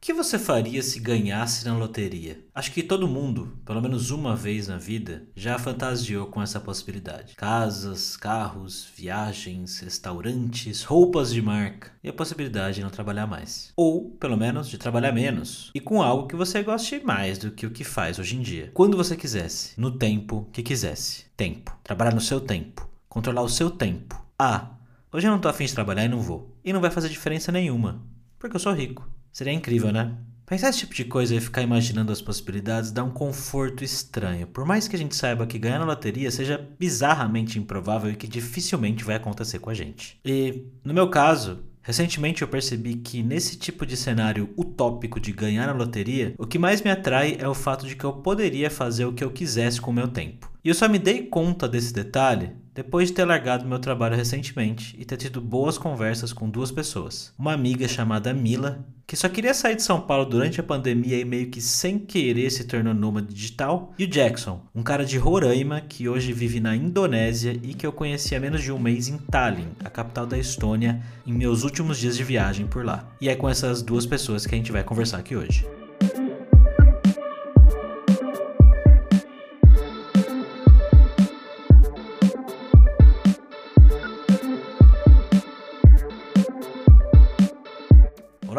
[0.00, 2.42] O que você faria se ganhasse na loteria?
[2.54, 7.34] Acho que todo mundo, pelo menos uma vez na vida, já fantasiou com essa possibilidade.
[7.34, 13.74] Casas, carros, viagens, restaurantes, roupas de marca e a possibilidade de não trabalhar mais.
[13.76, 17.66] Ou, pelo menos, de trabalhar menos e com algo que você goste mais do que
[17.66, 18.70] o que faz hoje em dia.
[18.72, 21.26] Quando você quisesse, no tempo que quisesse.
[21.36, 21.78] Tempo.
[21.84, 22.88] Trabalhar no seu tempo.
[23.06, 24.18] Controlar o seu tempo.
[24.38, 24.70] Ah,
[25.12, 26.56] hoje eu não tô afim de trabalhar e não vou.
[26.64, 28.02] E não vai fazer diferença nenhuma,
[28.38, 29.09] porque eu sou rico.
[29.32, 30.16] Seria incrível, né?
[30.50, 34.48] Pensar esse tipo de coisa e ficar imaginando as possibilidades dá um conforto estranho.
[34.48, 38.26] Por mais que a gente saiba que ganhar na loteria seja bizarramente improvável e que
[38.26, 40.18] dificilmente vai acontecer com a gente.
[40.24, 45.66] E, no meu caso, Recentemente eu percebi que nesse tipo de cenário utópico de ganhar
[45.66, 49.06] na loteria, o que mais me atrai é o fato de que eu poderia fazer
[49.06, 50.52] o que eu quisesse com o meu tempo.
[50.62, 54.94] E eu só me dei conta desse detalhe depois de ter largado meu trabalho recentemente
[54.98, 57.32] e ter tido boas conversas com duas pessoas.
[57.38, 61.24] Uma amiga chamada Mila, que só queria sair de São Paulo durante a pandemia e
[61.24, 65.80] meio que sem querer se tornou nômade digital, e o Jackson, um cara de Roraima
[65.80, 69.18] que hoje vive na Indonésia e que eu conheci há menos de um mês em
[69.18, 73.08] Tallinn, a capital da Estônia, em meus últimos dias de viagem por lá.
[73.20, 75.66] E é com essas duas pessoas que a gente vai conversar aqui hoje.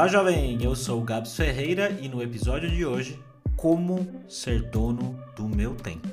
[0.01, 0.57] Olá, jovem!
[0.63, 3.19] Eu sou o Gabs Ferreira e no episódio de hoje,
[3.55, 6.09] como ser dono do meu tempo.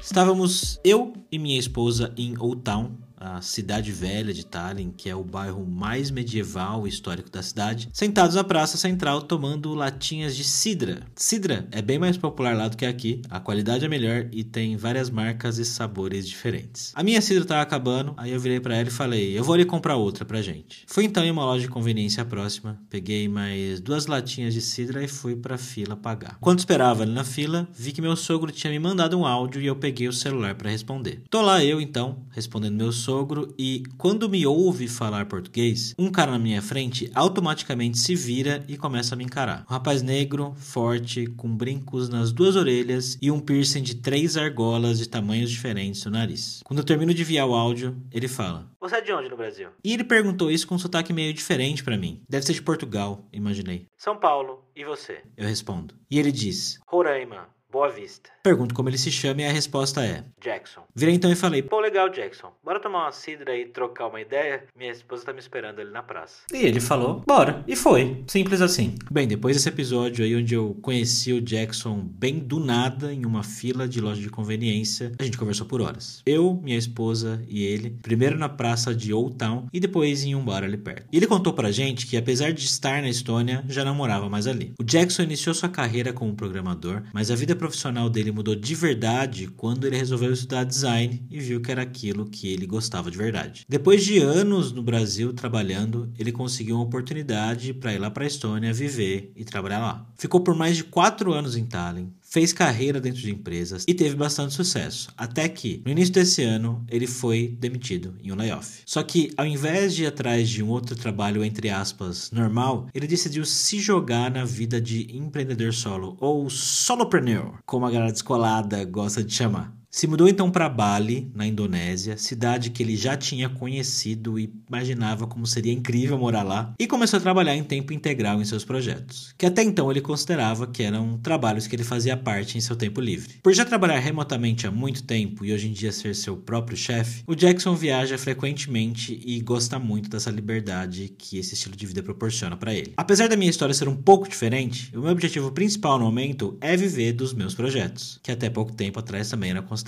[0.00, 5.14] Estávamos eu e minha esposa em Old Town, a cidade velha de Tallinn, que é
[5.14, 10.42] o bairro mais medieval e histórico da cidade, sentados na praça central tomando latinhas de
[10.42, 11.02] cidra.
[11.14, 14.74] Cidra é bem mais popular lá do que aqui, a qualidade é melhor e tem
[14.76, 16.92] várias marcas e sabores diferentes.
[16.94, 19.66] A minha cidra estava acabando, aí eu virei para ela e falei: "Eu vou ali
[19.66, 20.84] comprar outra pra gente".
[20.86, 25.08] Fui então em uma loja de conveniência próxima, peguei mais duas latinhas de cidra e
[25.08, 26.38] fui pra fila pagar.
[26.40, 29.66] Quando esperava ali na fila, vi que meu sogro tinha me mandado um áudio e
[29.66, 31.22] eu peguei o celular para responder.
[31.28, 36.12] Tô lá eu então, respondendo meu sogro sogro e, quando me ouve falar português, um
[36.12, 39.66] cara na minha frente automaticamente se vira e começa a me encarar.
[39.68, 45.00] Um rapaz negro, forte, com brincos nas duas orelhas e um piercing de três argolas
[45.00, 46.60] de tamanhos diferentes no nariz.
[46.64, 49.70] Quando eu termino de enviar o áudio, ele fala: Você é de onde no Brasil?
[49.82, 52.22] E ele perguntou isso com um sotaque meio diferente para mim.
[52.28, 53.86] Deve ser de Portugal, imaginei.
[53.98, 54.64] São Paulo.
[54.76, 55.20] E você?
[55.36, 55.96] Eu respondo.
[56.08, 57.48] E ele diz: Roraima.
[57.70, 58.30] Boa Vista.
[58.42, 60.82] Pergunto como ele se chama e a resposta é Jackson.
[60.94, 62.52] Virei então e falei: Pô, legal, Jackson.
[62.64, 64.64] Bora tomar uma cidra e trocar uma ideia?
[64.76, 66.42] Minha esposa tá me esperando ali na praça.
[66.52, 67.62] E ele falou: Bora.
[67.68, 68.24] E foi.
[68.26, 68.96] Simples assim.
[69.10, 73.42] Bem, depois desse episódio aí onde eu conheci o Jackson bem do nada em uma
[73.42, 76.22] fila de loja de conveniência, a gente conversou por horas.
[76.26, 80.44] Eu, minha esposa e ele, primeiro na praça de Old Town e depois em um
[80.44, 81.06] bar ali perto.
[81.12, 84.46] E ele contou pra gente que apesar de estar na Estônia, já não morava mais
[84.46, 84.72] ali.
[84.80, 89.46] O Jackson iniciou sua carreira como programador, mas a vida profissional dele mudou de verdade
[89.48, 93.66] quando ele resolveu estudar design e viu que era aquilo que ele gostava de verdade.
[93.68, 98.26] Depois de anos no Brasil trabalhando, ele conseguiu uma oportunidade para ir lá para a
[98.26, 100.10] Estônia viver e trabalhar lá.
[100.16, 104.14] Ficou por mais de quatro anos em Tallinn, fez carreira dentro de empresas e teve
[104.14, 108.82] bastante sucesso, até que no início desse ano ele foi demitido em um layoff.
[108.86, 113.08] Só que ao invés de ir atrás de um outro trabalho entre aspas normal, ele
[113.08, 119.24] decidiu se jogar na vida de empreendedor solo ou solopreneur, como a galera descolada gosta
[119.24, 119.79] de chamar.
[119.92, 125.26] Se mudou então para Bali, na Indonésia, cidade que ele já tinha conhecido e imaginava
[125.26, 129.34] como seria incrível morar lá, e começou a trabalhar em tempo integral em seus projetos,
[129.36, 133.00] que até então ele considerava que eram trabalhos que ele fazia parte em seu tempo
[133.00, 133.40] livre.
[133.42, 137.24] Por já trabalhar remotamente há muito tempo e hoje em dia ser seu próprio chefe,
[137.26, 142.56] o Jackson viaja frequentemente e gosta muito dessa liberdade que esse estilo de vida proporciona
[142.56, 142.92] para ele.
[142.96, 146.76] Apesar da minha história ser um pouco diferente, o meu objetivo principal no momento é
[146.76, 149.79] viver dos meus projetos, que até pouco tempo atrás também era considerado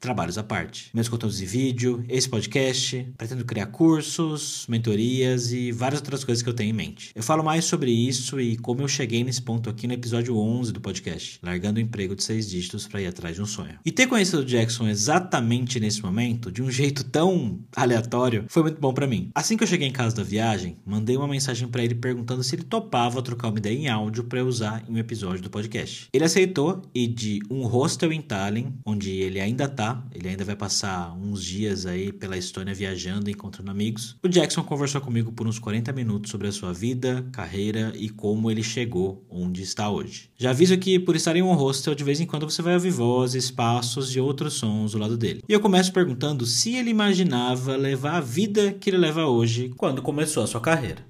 [0.00, 0.90] trabalhos à parte.
[0.94, 6.48] Meus conteúdos de vídeo, esse podcast, pretendo criar cursos, mentorias e várias outras coisas que
[6.48, 7.10] eu tenho em mente.
[7.14, 10.72] Eu falo mais sobre isso e como eu cheguei nesse ponto aqui no episódio 11
[10.72, 13.78] do podcast, largando o emprego de seis dígitos para ir atrás de um sonho.
[13.84, 18.80] E ter conhecido o Jackson exatamente nesse momento, de um jeito tão aleatório, foi muito
[18.80, 19.30] bom para mim.
[19.34, 22.54] Assim que eu cheguei em casa da viagem, mandei uma mensagem para ele perguntando se
[22.54, 26.08] ele topava trocar uma ideia em áudio para usar em um episódio do podcast.
[26.12, 30.54] Ele aceitou e de um hostel em Tallinn, onde ele ainda tá, ele ainda vai
[30.54, 34.16] passar uns dias aí pela Estônia viajando, encontrando amigos.
[34.22, 38.50] O Jackson conversou comigo por uns 40 minutos sobre a sua vida, carreira e como
[38.50, 40.30] ele chegou onde está hoje.
[40.36, 42.90] Já aviso que por estar em um hostel, de vez em quando você vai ouvir
[42.90, 45.42] vozes, passos e outros sons do lado dele.
[45.48, 50.02] E eu começo perguntando se ele imaginava levar a vida que ele leva hoje quando
[50.02, 51.04] começou a sua carreira.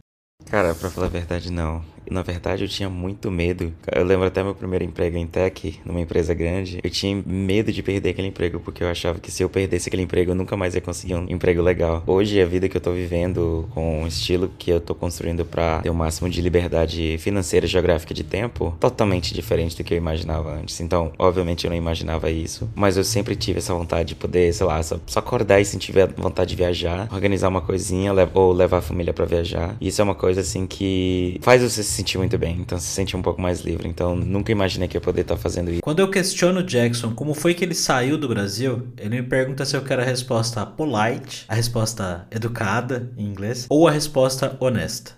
[0.46, 1.93] Cara, pra falar a verdade, não.
[2.10, 3.72] Na verdade, eu tinha muito medo.
[3.92, 6.80] Eu lembro até meu primeiro emprego em tech, numa empresa grande.
[6.82, 10.02] Eu tinha medo de perder aquele emprego, porque eu achava que se eu perdesse aquele
[10.02, 12.02] emprego, eu nunca mais ia conseguir um emprego legal.
[12.06, 15.80] Hoje, a vida que eu tô vivendo, com o estilo que eu tô construindo para
[15.80, 19.98] ter o máximo de liberdade financeira e geográfica de tempo, totalmente diferente do que eu
[19.98, 20.80] imaginava antes.
[20.80, 24.66] Então, obviamente, eu não imaginava isso, mas eu sempre tive essa vontade de poder, sei
[24.66, 28.82] lá, só, só acordar e sentir vontade de viajar, organizar uma coisinha ou levar a
[28.82, 29.76] família para viajar.
[29.80, 33.16] E isso é uma coisa, assim, que faz você sentir muito bem, então se sente
[33.16, 33.88] um pouco mais livre.
[33.88, 35.80] Então nunca imaginei que eu poderia estar fazendo isso.
[35.82, 39.64] Quando eu questiono o Jackson como foi que ele saiu do Brasil, ele me pergunta
[39.64, 45.12] se eu quero a resposta polite, a resposta educada em inglês, ou a resposta honesta.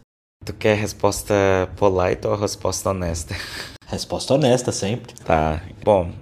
[0.45, 1.35] Tu quer a resposta
[1.77, 3.35] polite ou a resposta honesta?
[3.87, 5.15] Resposta honesta sempre.
[5.25, 5.61] Tá.
[5.85, 6.13] Bom,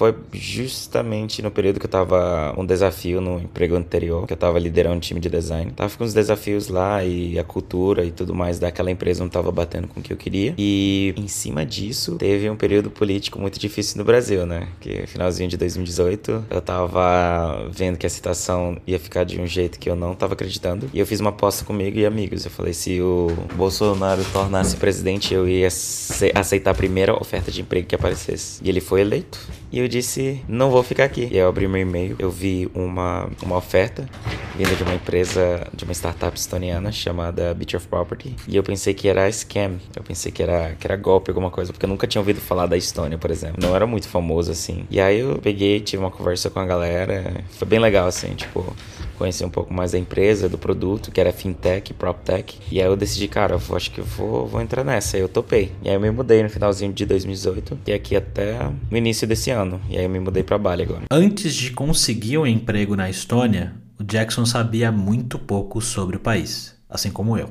[0.00, 4.58] foi justamente no período que eu tava um desafio no emprego anterior, que eu tava
[4.58, 5.72] liderando um time de design.
[5.72, 9.52] Tava com uns desafios lá e a cultura e tudo mais daquela empresa não tava
[9.52, 10.54] batendo com o que eu queria.
[10.56, 14.68] E em cima disso, teve um período político muito difícil no Brasil, né?
[14.80, 19.78] Que finalzinho de 2018, eu tava vendo que a situação ia ficar de um jeito
[19.78, 20.88] que eu não tava acreditando.
[20.94, 22.46] E eu fiz uma aposta comigo e amigos.
[22.46, 27.86] Eu falei, se o Bolsonaro tornasse presidente, eu ia aceitar a primeira oferta de emprego
[27.86, 28.62] que aparecesse.
[28.64, 29.38] E ele foi eleito.
[29.72, 31.28] E eu disse, não vou ficar aqui.
[31.30, 34.08] E eu abri meu e-mail, eu vi uma, uma oferta
[34.56, 38.34] vinda de uma empresa, de uma startup estoniana chamada Beach of Property.
[38.48, 39.78] E eu pensei que era scam.
[39.94, 42.66] Eu pensei que era, que era golpe, alguma coisa, porque eu nunca tinha ouvido falar
[42.66, 43.56] da Estônia, por exemplo.
[43.60, 44.84] Não era muito famoso assim.
[44.90, 47.44] E aí eu peguei, tive uma conversa com a galera.
[47.50, 48.74] Foi bem legal, assim, tipo,
[49.20, 52.58] conhecer um pouco mais da empresa, do produto, que era fintech, proptech.
[52.70, 55.18] E aí eu decidi, cara, eu acho que eu vou, vou entrar nessa.
[55.18, 55.70] Aí eu topei.
[55.82, 58.58] E aí eu me mudei no finalzinho de 2018 e aqui até
[58.90, 59.59] no início desse ano.
[59.88, 61.04] E aí eu me mudei para Bali agora.
[61.10, 66.76] Antes de conseguir um emprego na Estônia, o Jackson sabia muito pouco sobre o país,
[66.88, 67.50] assim como eu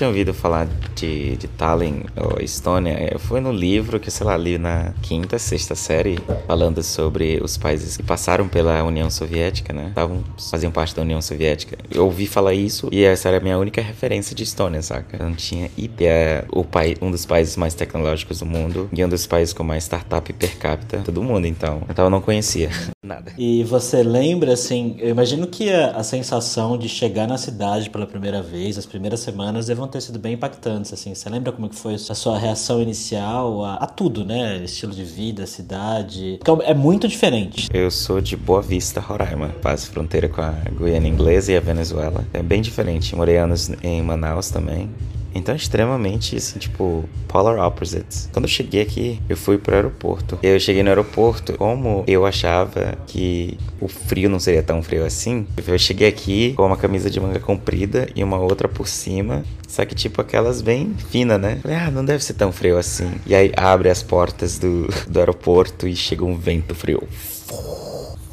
[0.00, 3.18] tinha ouvido falar de, de Tallinn ou Estônia.
[3.18, 7.96] Foi no livro que, sei lá, li na quinta, sexta série, falando sobre os países
[7.96, 9.88] que passaram pela União Soviética, né?
[9.88, 11.76] Estavam, faziam parte da União Soviética.
[11.90, 15.18] Eu ouvi falar isso e essa era a minha única referência de Estônia, saca?
[15.18, 16.46] Eu não tinha ideia.
[16.50, 19.84] O país, um dos países mais tecnológicos do mundo e um dos países com mais
[19.84, 21.82] startup per capita do mundo, então.
[21.90, 22.70] Então eu não conhecia
[23.04, 23.32] nada.
[23.36, 28.06] E você lembra, assim, eu imagino que a, a sensação de chegar na cidade pela
[28.06, 31.14] primeira vez, as primeiras semanas, devam ter sido bem impactantes, assim.
[31.14, 34.62] Você lembra como que foi a sua reação inicial a, a tudo, né?
[34.64, 36.38] Estilo de vida, cidade.
[36.64, 37.68] É muito diferente.
[37.72, 39.48] Eu sou de Boa Vista, Roraima.
[39.62, 42.24] Faz fronteira com a Guiana Inglesa e a Venezuela.
[42.32, 43.16] É bem diferente.
[43.16, 44.90] Morei anos em Manaus também.
[45.34, 48.28] Então, extremamente, assim, tipo, polar opposites.
[48.32, 50.38] Quando eu cheguei aqui, eu fui pro aeroporto.
[50.42, 55.46] Eu cheguei no aeroporto, como eu achava que o frio não seria tão frio assim,
[55.66, 59.44] eu cheguei aqui com uma camisa de manga comprida e uma outra por cima.
[59.68, 61.58] Só que, tipo, aquelas bem finas, né?
[61.62, 63.12] Falei, ah, não deve ser tão frio assim.
[63.24, 67.02] E aí abre as portas do, do aeroporto e chega um vento frio.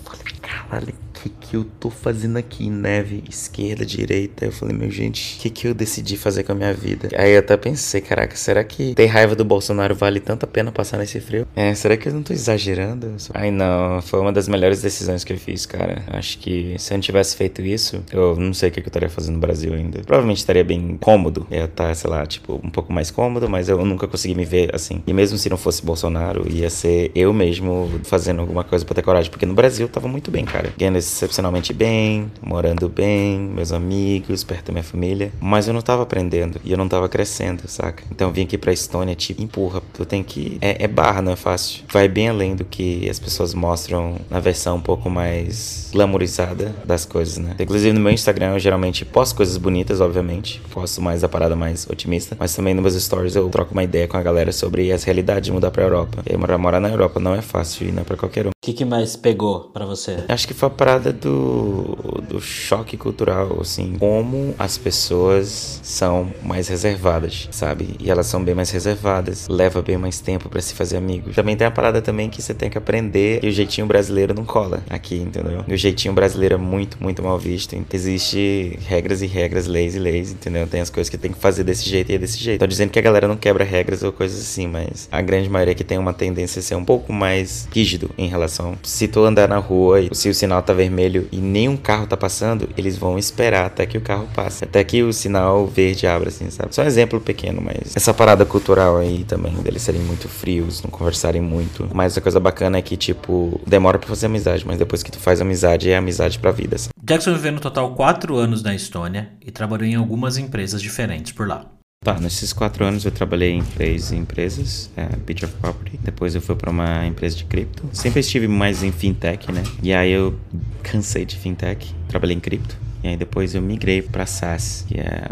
[0.03, 2.69] Falei, caralho que que eu tô fazendo aqui?
[2.69, 4.45] Neve, esquerda, direita.
[4.45, 7.09] Eu falei, meu gente, o que que eu decidi fazer com a minha vida?
[7.15, 10.71] Aí eu até pensei, caraca, será que ter raiva do Bolsonaro vale tanto a pena
[10.71, 11.47] passar nesse frio?
[11.55, 13.15] É, será que eu não tô exagerando?
[13.33, 16.03] Ai não, foi uma das melhores decisões que eu fiz, cara.
[16.07, 19.09] Acho que se eu não tivesse feito isso, eu não sei o que eu estaria
[19.09, 20.01] fazendo no Brasil ainda.
[20.01, 21.47] Provavelmente estaria bem cômodo.
[21.49, 24.73] Eu estar, sei lá, tipo, um pouco mais cômodo, mas eu nunca consegui me ver
[24.73, 25.01] assim.
[25.05, 29.01] E mesmo se não fosse Bolsonaro, ia ser eu mesmo fazendo alguma coisa pra ter
[29.01, 29.29] coragem.
[29.31, 30.73] Porque no Brasil eu tava muito bem, cara.
[30.77, 35.31] Ganhando excepcionalmente bem, morando bem, meus amigos, perto da minha família.
[35.39, 38.03] Mas eu não tava aprendendo e eu não tava crescendo, saca?
[38.11, 39.81] Então eu vim aqui pra Estônia, tipo, empurra.
[39.93, 40.57] Tu tem que.
[40.61, 41.83] É, é barra, não é fácil.
[41.91, 47.05] Vai bem além do que as pessoas mostram na versão um pouco mais glamourizada das
[47.05, 47.55] coisas, né?
[47.59, 50.61] Inclusive no meu Instagram eu geralmente posto coisas bonitas, obviamente.
[50.71, 52.35] Posto mais a parada mais otimista.
[52.39, 55.47] Mas também nos meus stories eu troco uma ideia com a galera sobre as realidades
[55.47, 56.23] de mudar pra Europa.
[56.25, 58.56] E morar, na Europa não é fácil e não é pra qualquer um.
[58.67, 60.25] Que, que mais pegou para você?
[60.27, 66.67] Acho que foi a parada do do, choque cultural, assim, como as pessoas são mais
[66.67, 67.95] reservadas, sabe?
[67.99, 71.35] E elas são bem mais reservadas, leva bem mais tempo para se fazer amigos.
[71.35, 74.45] Também tem a parada também que você tem que aprender que o jeitinho brasileiro não
[74.45, 75.63] cola aqui, entendeu?
[75.67, 77.75] o jeitinho brasileiro é muito, muito mal visto.
[77.91, 80.67] Existe regras e regras, leis e leis, entendeu?
[80.67, 82.59] Tem as coisas que tem que fazer desse jeito e é desse jeito.
[82.59, 85.73] Tô dizendo que a galera não quebra regras ou coisas assim, mas a grande maioria
[85.73, 89.47] que tem uma tendência a ser um pouco mais rígido em relação Se tu andar
[89.47, 93.17] na rua e se o sinal tá vermelho e nenhum carro tá passando, eles vão
[93.17, 94.63] esperar até que o carro passe.
[94.63, 96.73] Até que o sinal verde abra, assim, sabe?
[96.73, 100.89] Só um exemplo pequeno, mas essa parada cultural aí também, deles serem muito frios, não
[100.89, 101.87] conversarem muito.
[101.93, 105.19] Mas a coisa bacana é que, tipo, demora pra fazer amizade, mas depois que tu
[105.19, 106.75] faz amizade, é amizade pra vida.
[106.75, 106.89] Assim.
[107.03, 111.47] Jackson viveu no total quatro anos na Estônia e trabalhou em algumas empresas diferentes por
[111.47, 111.76] lá.
[112.07, 115.99] Tá, nesses quatro anos eu trabalhei em três empresas, é, Beach of Property.
[116.01, 117.83] Depois eu fui para uma empresa de cripto.
[117.91, 119.61] Sempre estive mais em fintech, né?
[119.83, 120.39] E aí eu
[120.81, 122.77] cansei de fintech, trabalhei em cripto.
[123.03, 125.27] E aí depois eu migrei para SaaS, que é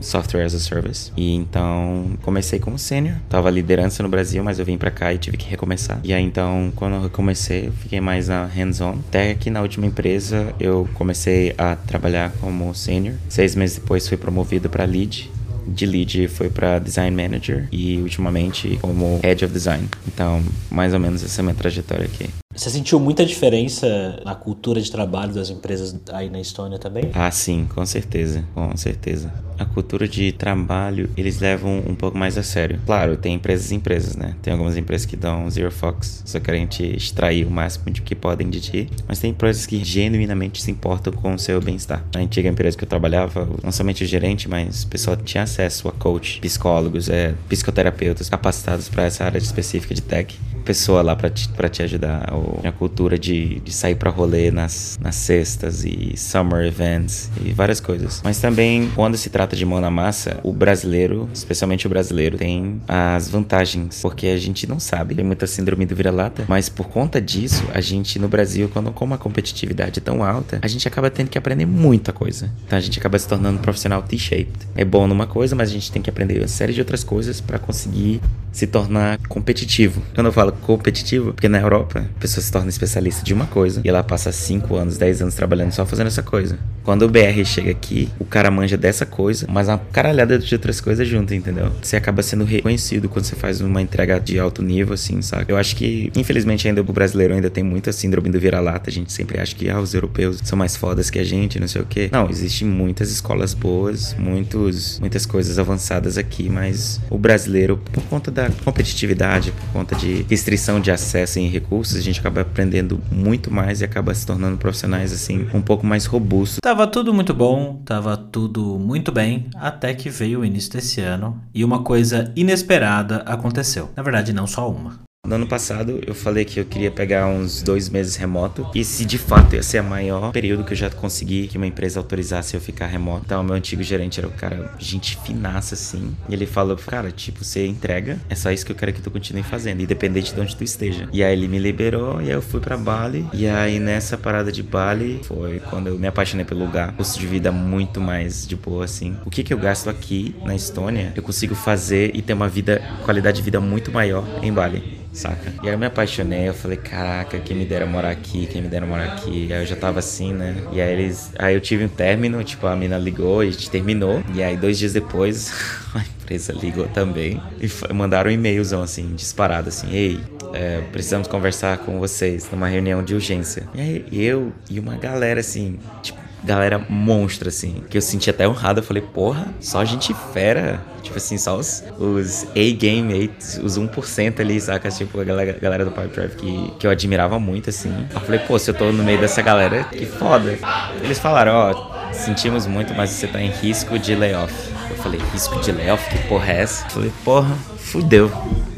[0.00, 1.12] Software as a Service.
[1.14, 3.16] E então comecei como sênior.
[3.28, 6.00] Tava liderança no Brasil, mas eu vim para cá e tive que recomeçar.
[6.02, 8.98] E aí então, quando eu comecei, eu fiquei mais na hands-on.
[9.08, 13.16] Até que na última empresa eu comecei a trabalhar como sênior.
[13.28, 15.30] Seis meses depois fui promovido para lead
[15.66, 19.88] de lead foi para design manager e ultimamente como head of design.
[20.06, 22.28] Então, mais ou menos essa é a minha trajetória aqui.
[22.54, 27.10] Você sentiu muita diferença na cultura de trabalho das empresas aí na Estônia também?
[27.14, 29.32] Ah, sim, com certeza, com certeza.
[29.62, 32.80] A cultura de trabalho eles levam um pouco mais a sério.
[32.84, 34.34] Claro, tem empresas e empresas, né?
[34.42, 38.16] Tem algumas empresas que dão zero fox, só querem te extrair o máximo de que
[38.16, 42.04] podem de ti, mas tem empresas que genuinamente se importam com o seu bem-estar.
[42.12, 45.86] Na antiga empresa que eu trabalhava, não somente o gerente, mas o pessoal tinha acesso
[45.86, 51.28] a coach, psicólogos, é, psicoterapeutas capacitados para essa área específica de tech pessoa lá para
[51.28, 52.32] te, pra te ajudar.
[52.32, 57.52] Ou a cultura de, de sair para rolê nas, nas sextas e summer events e
[57.52, 58.20] várias coisas.
[58.24, 62.80] Mas também, quando se trata de mão na massa, o brasileiro, especialmente o brasileiro, tem
[62.88, 64.00] as vantagens.
[64.00, 67.80] Porque a gente não sabe, tem muita síndrome do vira-lata, mas por conta disso, a
[67.80, 71.38] gente no Brasil, quando como a competitividade é tão alta, a gente acaba tendo que
[71.38, 72.50] aprender muita coisa.
[72.66, 74.68] Então a gente acaba se tornando um profissional T-shaped.
[74.74, 77.40] É bom numa coisa, mas a gente tem que aprender uma série de outras coisas
[77.40, 78.20] para conseguir
[78.52, 80.02] se tornar competitivo.
[80.14, 83.80] Quando eu falo competitivo, porque na Europa a pessoa se torna especialista de uma coisa
[83.82, 86.58] e ela passa 5 anos, 10 anos trabalhando só fazendo essa coisa.
[86.84, 90.80] Quando o BR chega aqui, o cara manja dessa coisa, mas uma caralhada de outras
[90.80, 91.72] coisas junto, entendeu?
[91.82, 95.52] Você acaba sendo reconhecido quando você faz uma entrega de alto nível, assim, sabe?
[95.52, 98.90] Eu acho que, infelizmente, ainda o brasileiro ainda tem muita síndrome do vira-lata.
[98.90, 101.68] A gente sempre acha que ah, os europeus são mais fodas que a gente, não
[101.68, 102.08] sei o quê.
[102.12, 108.30] Não, existem muitas escolas boas, muitos, muitas coisas avançadas aqui, mas o brasileiro, por conta
[108.30, 113.52] da competitividade, por conta de restrição de acesso em recursos, a gente acaba aprendendo muito
[113.52, 116.58] mais e acaba se tornando profissionais, assim, um pouco mais robustos.
[116.62, 119.21] Tava tudo muito bom, tava tudo muito bem,
[119.54, 123.90] até que veio o início desse ano e uma coisa inesperada aconteceu.
[123.96, 125.00] Na verdade, não só uma.
[125.24, 128.68] No ano passado eu falei que eu queria pegar uns dois meses remoto.
[128.74, 131.66] E se de fato ia ser o maior período que eu já consegui que uma
[131.66, 133.22] empresa autorizasse eu ficar remoto.
[133.24, 136.16] Então, meu antigo gerente era o cara, gente finaça assim.
[136.28, 139.12] E ele falou: Cara, tipo, você entrega, é só isso que eu quero que tu
[139.12, 141.08] continue fazendo, independente de onde tu esteja.
[141.12, 143.24] E aí ele me liberou e aí eu fui para Bali.
[143.32, 146.96] E aí nessa parada de Bali foi quando eu me apaixonei pelo lugar.
[146.96, 149.16] Custo de vida muito mais de boa assim.
[149.24, 152.82] O que que eu gasto aqui na Estônia, eu consigo fazer e ter uma vida,
[153.04, 155.52] qualidade de vida muito maior em Bali saca?
[155.62, 158.68] E aí eu me apaixonei, eu falei, caraca, quem me dera morar aqui, quem me
[158.68, 159.52] dera morar aqui.
[159.52, 160.56] Aí eu já tava assim, né?
[160.72, 161.32] E aí eles.
[161.38, 164.22] Aí eu tive um término, tipo, a mina ligou e a gente terminou.
[164.34, 165.52] E aí dois dias depois,
[165.94, 167.40] a empresa ligou também.
[167.60, 170.20] E mandaram um e-mailzão assim, disparado assim, ei.
[170.54, 173.66] É, precisamos conversar com vocês numa reunião de urgência.
[173.74, 177.82] E aí eu e uma galera assim, tipo, galera monstra, assim.
[177.88, 178.80] Que eu senti até honrado.
[178.80, 180.80] Eu falei, porra, só gente fera.
[181.02, 183.30] Tipo assim, só os, os A-Game,
[183.62, 184.88] os 1% ali, saca?
[184.90, 187.92] Tipo, a galera, galera do Pipe Drive que, que eu admirava muito, assim.
[188.12, 190.58] Eu falei, pô, se eu tô no meio dessa galera, que foda.
[191.02, 194.54] Eles falaram, ó, sentimos muito, mas você tá em risco de layoff.
[194.90, 196.08] Eu falei, risco de layoff?
[196.08, 196.86] Que porra é essa?
[196.86, 198.30] Eu falei, porra, fudeu.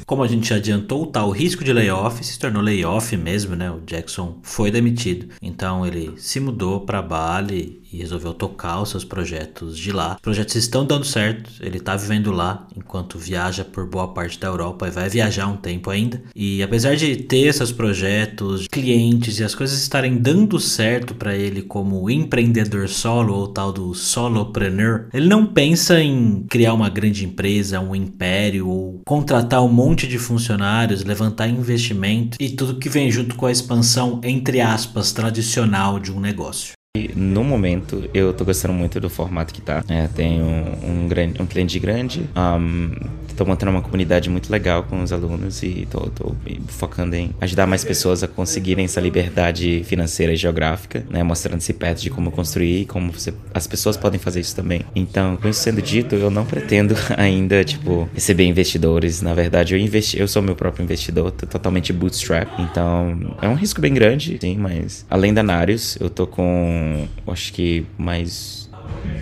[0.07, 3.71] Como a gente adiantou, tá, o risco de layoff se tornou layoff mesmo, né?
[3.71, 5.29] O Jackson foi demitido.
[5.41, 10.15] Então ele se mudou para Bali e resolveu tocar os seus projetos de lá.
[10.17, 14.49] Os projetos estão dando certo, ele está vivendo lá enquanto viaja por boa parte da
[14.49, 16.21] Europa e vai viajar um tempo ainda.
[16.35, 21.63] E apesar de ter esses projetos, clientes e as coisas estarem dando certo para ele
[21.63, 27.81] como empreendedor solo ou tal do solopreneur, ele não pensa em criar uma grande empresa,
[27.81, 33.37] um império ou contratar um monte de funcionários, levantar investimento e tudo que vem junto
[33.37, 36.73] com a expansão entre aspas tradicional de um negócio.
[37.17, 39.83] No momento, eu tô gostando muito do formato que tá.
[39.89, 42.93] É, tenho um, grande, um cliente grande, um,
[43.37, 46.37] tô montando uma comunidade muito legal com os alunos e tô, tô,
[46.69, 51.25] focando em ajudar mais pessoas a conseguirem essa liberdade financeira e geográfica, né?
[51.25, 54.83] Mostrando-se perto de como construir e como você, as pessoas podem fazer isso também.
[54.95, 59.21] Então, com isso sendo dito, eu não pretendo ainda, tipo, receber investidores.
[59.21, 62.49] Na verdade, eu investi, eu sou meu próprio investidor, tô totalmente bootstrap.
[62.61, 66.84] Então, é um risco bem grande, sim, mas além da Narius, eu tô com
[67.27, 68.71] acho que mais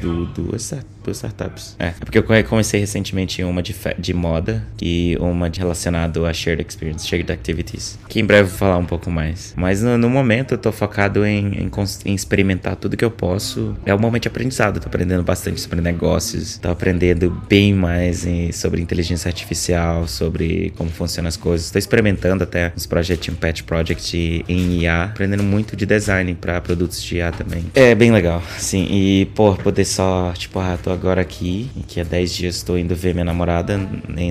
[0.00, 0.73] do, duas,
[1.04, 1.76] duas startups.
[1.78, 6.32] É, é porque eu comecei recentemente uma de, de moda e uma de relacionado a
[6.32, 9.54] shared experience, shared activities, que em breve vou falar um pouco mais.
[9.56, 11.71] Mas no, no momento eu tô focado em, em,
[12.04, 13.76] em, experimentar tudo que eu posso.
[13.85, 18.52] É um momento de aprendizado, tô aprendendo bastante sobre negócios, tô aprendendo bem mais em,
[18.52, 21.71] sobre inteligência artificial, sobre como funcionam as coisas.
[21.71, 26.61] Tô experimentando até uns projetos um Pet Project em IA, aprendendo muito de design para
[26.61, 27.64] produtos de IA também.
[27.75, 28.87] É bem legal, sim.
[28.90, 32.94] E, pô, poder só, tipo, ah, tô agora aqui, que há 10 dias estou indo
[32.94, 33.78] ver minha namorada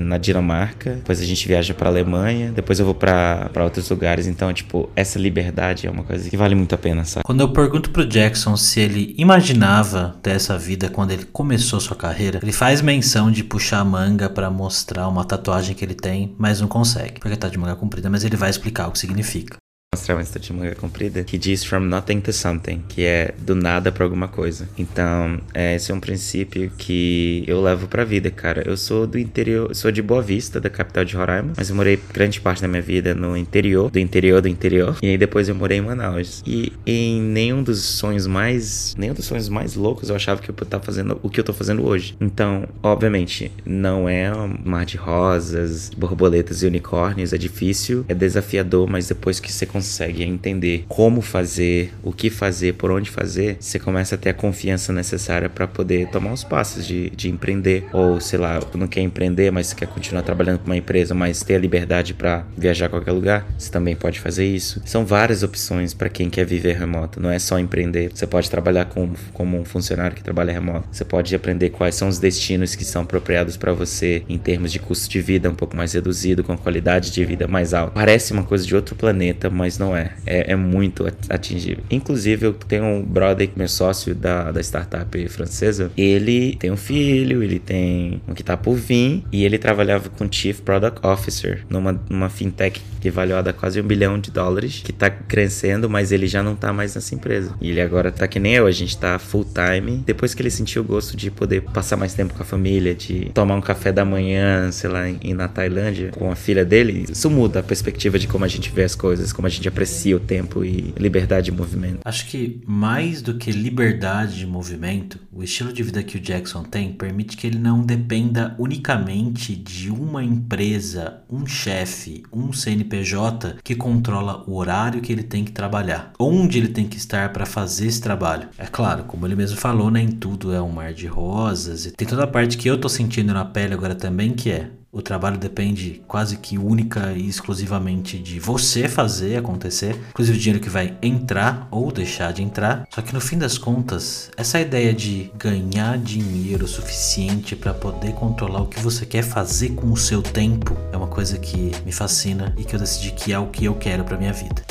[0.03, 4.51] na Dinamarca, depois a gente viaja para Alemanha, depois eu vou para outros lugares, então,
[4.53, 7.23] tipo, essa liberdade é uma coisa que vale muito a pena, sabe?
[7.25, 12.39] Quando eu pergunto pro Jackson se ele imaginava essa vida quando ele começou sua carreira,
[12.41, 16.61] ele faz menção de puxar a manga para mostrar uma tatuagem que ele tem, mas
[16.61, 19.57] não consegue, porque tá de manga comprida, mas ele vai explicar o que significa
[19.93, 23.91] mostrar uma de manga comprida que diz from nothing to something, que é do nada
[23.91, 24.69] para alguma coisa.
[24.77, 28.63] Então, é, esse é um princípio que eu levo pra vida, cara.
[28.65, 31.99] Eu sou do interior, sou de Boa Vista, da capital de Roraima, mas eu morei
[32.13, 35.55] grande parte da minha vida no interior, do interior do interior, e aí depois eu
[35.55, 36.41] morei em Manaus.
[36.47, 40.55] E em nenhum dos sonhos mais, nenhum dos sonhos mais loucos eu achava que eu
[40.55, 42.15] tava fazendo o que eu tô fazendo hoje.
[42.21, 48.89] Então, obviamente, não é um mar de rosas, borboletas e unicórnios, é difícil, é desafiador,
[48.89, 54.15] mas depois que você entender como fazer, o que fazer, por onde fazer, você começa
[54.15, 57.85] a ter a confiança necessária para poder tomar os passos de, de empreender.
[57.93, 61.55] Ou, sei lá, não quer empreender, mas quer continuar trabalhando com uma empresa, mas ter
[61.55, 64.81] a liberdade para viajar a qualquer lugar, você também pode fazer isso.
[64.85, 68.11] São várias opções para quem quer viver remoto, não é só empreender.
[68.13, 70.87] Você pode trabalhar com, como um funcionário que trabalha remoto.
[70.91, 74.79] Você pode aprender quais são os destinos que são apropriados para você em termos de
[74.79, 77.93] custo de vida um pouco mais reduzido, com qualidade de vida mais alta.
[77.93, 80.11] Parece uma coisa de outro planeta, mas mas não é.
[80.25, 81.83] É, é muito atingível.
[81.89, 87.41] Inclusive, eu tenho um brother, meu sócio da, da startup francesa, ele tem um filho,
[87.41, 91.99] ele tem um que tá por vir, e ele trabalhava com Chief Product Officer numa,
[92.09, 96.43] numa fintech que valioada quase um bilhão de dólares, que tá crescendo, mas ele já
[96.43, 97.55] não tá mais nessa empresa.
[97.59, 100.03] E ele agora tá que nem eu, a gente tá full time.
[100.05, 103.31] Depois que ele sentiu o gosto de poder passar mais tempo com a família, de
[103.33, 107.29] tomar um café da manhã, sei lá, em, na Tailândia, com a filha dele, isso
[107.29, 110.19] muda a perspectiva de como a gente vê as coisas, como a gente aprecia o
[110.19, 111.99] tempo e liberdade de movimento.
[112.03, 116.63] Acho que mais do que liberdade de movimento, o estilo de vida que o Jackson
[116.63, 123.75] tem permite que ele não dependa unicamente de uma empresa, um chefe, um CNPJ que
[123.75, 127.87] controla o horário que ele tem que trabalhar, onde ele tem que estar para fazer
[127.87, 128.49] esse trabalho.
[128.57, 132.07] É claro, como ele mesmo falou, nem tudo é um mar de rosas e tem
[132.07, 135.37] toda a parte que eu tô sentindo na pele agora também que é o trabalho
[135.37, 140.97] depende quase que única e exclusivamente de você fazer acontecer, inclusive o dinheiro que vai
[141.01, 142.85] entrar ou deixar de entrar.
[142.89, 148.61] Só que no fim das contas, essa ideia de ganhar dinheiro suficiente para poder controlar
[148.61, 152.53] o que você quer fazer com o seu tempo é uma coisa que me fascina
[152.57, 154.61] e que eu decidi que é o que eu quero para minha vida.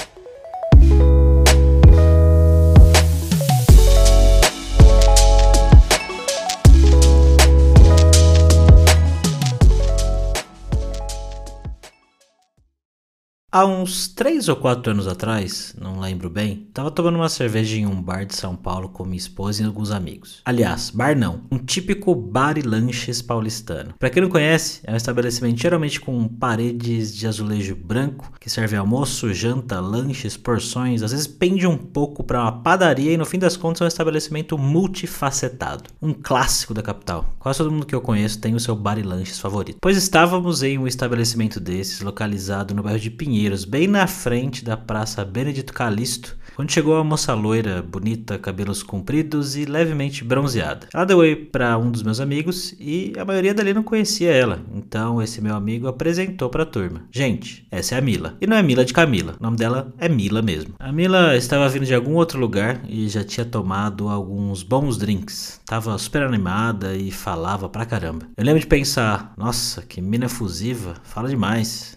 [13.52, 17.84] Há uns 3 ou 4 anos atrás, não lembro bem, tava tomando uma cerveja em
[17.84, 20.40] um bar de São Paulo com minha esposa e alguns amigos.
[20.44, 23.92] Aliás, bar não, um típico bar e lanches paulistano.
[23.98, 28.76] Para quem não conhece, é um estabelecimento geralmente com paredes de azulejo branco que serve
[28.76, 33.40] almoço, janta, lanches, porções, às vezes pende um pouco para uma padaria e no fim
[33.40, 35.90] das contas é um estabelecimento multifacetado.
[36.00, 37.34] Um clássico da capital.
[37.40, 39.78] Quase todo mundo que eu conheço tem o seu bar e lanches favorito.
[39.80, 44.62] Pois estávamos em um estabelecimento desses localizado no bairro de Pinheiro Pinheiros, bem na frente
[44.62, 50.88] da Praça Benedito Calixto, quando chegou a moça loira, bonita, cabelos compridos e levemente bronzeada.
[50.92, 54.60] Ela deu oi para um dos meus amigos e a maioria dali não conhecia ela,
[54.74, 57.04] então esse meu amigo apresentou para a turma.
[57.10, 58.36] Gente, essa é a Mila.
[58.42, 60.74] E não é Mila de Camila, o nome dela é Mila mesmo.
[60.78, 65.59] A Mila estava vindo de algum outro lugar e já tinha tomado alguns bons drinks.
[65.70, 68.26] Tava super animada e falava pra caramba.
[68.36, 71.94] Eu lembro de pensar, nossa, que mina fusiva, fala demais.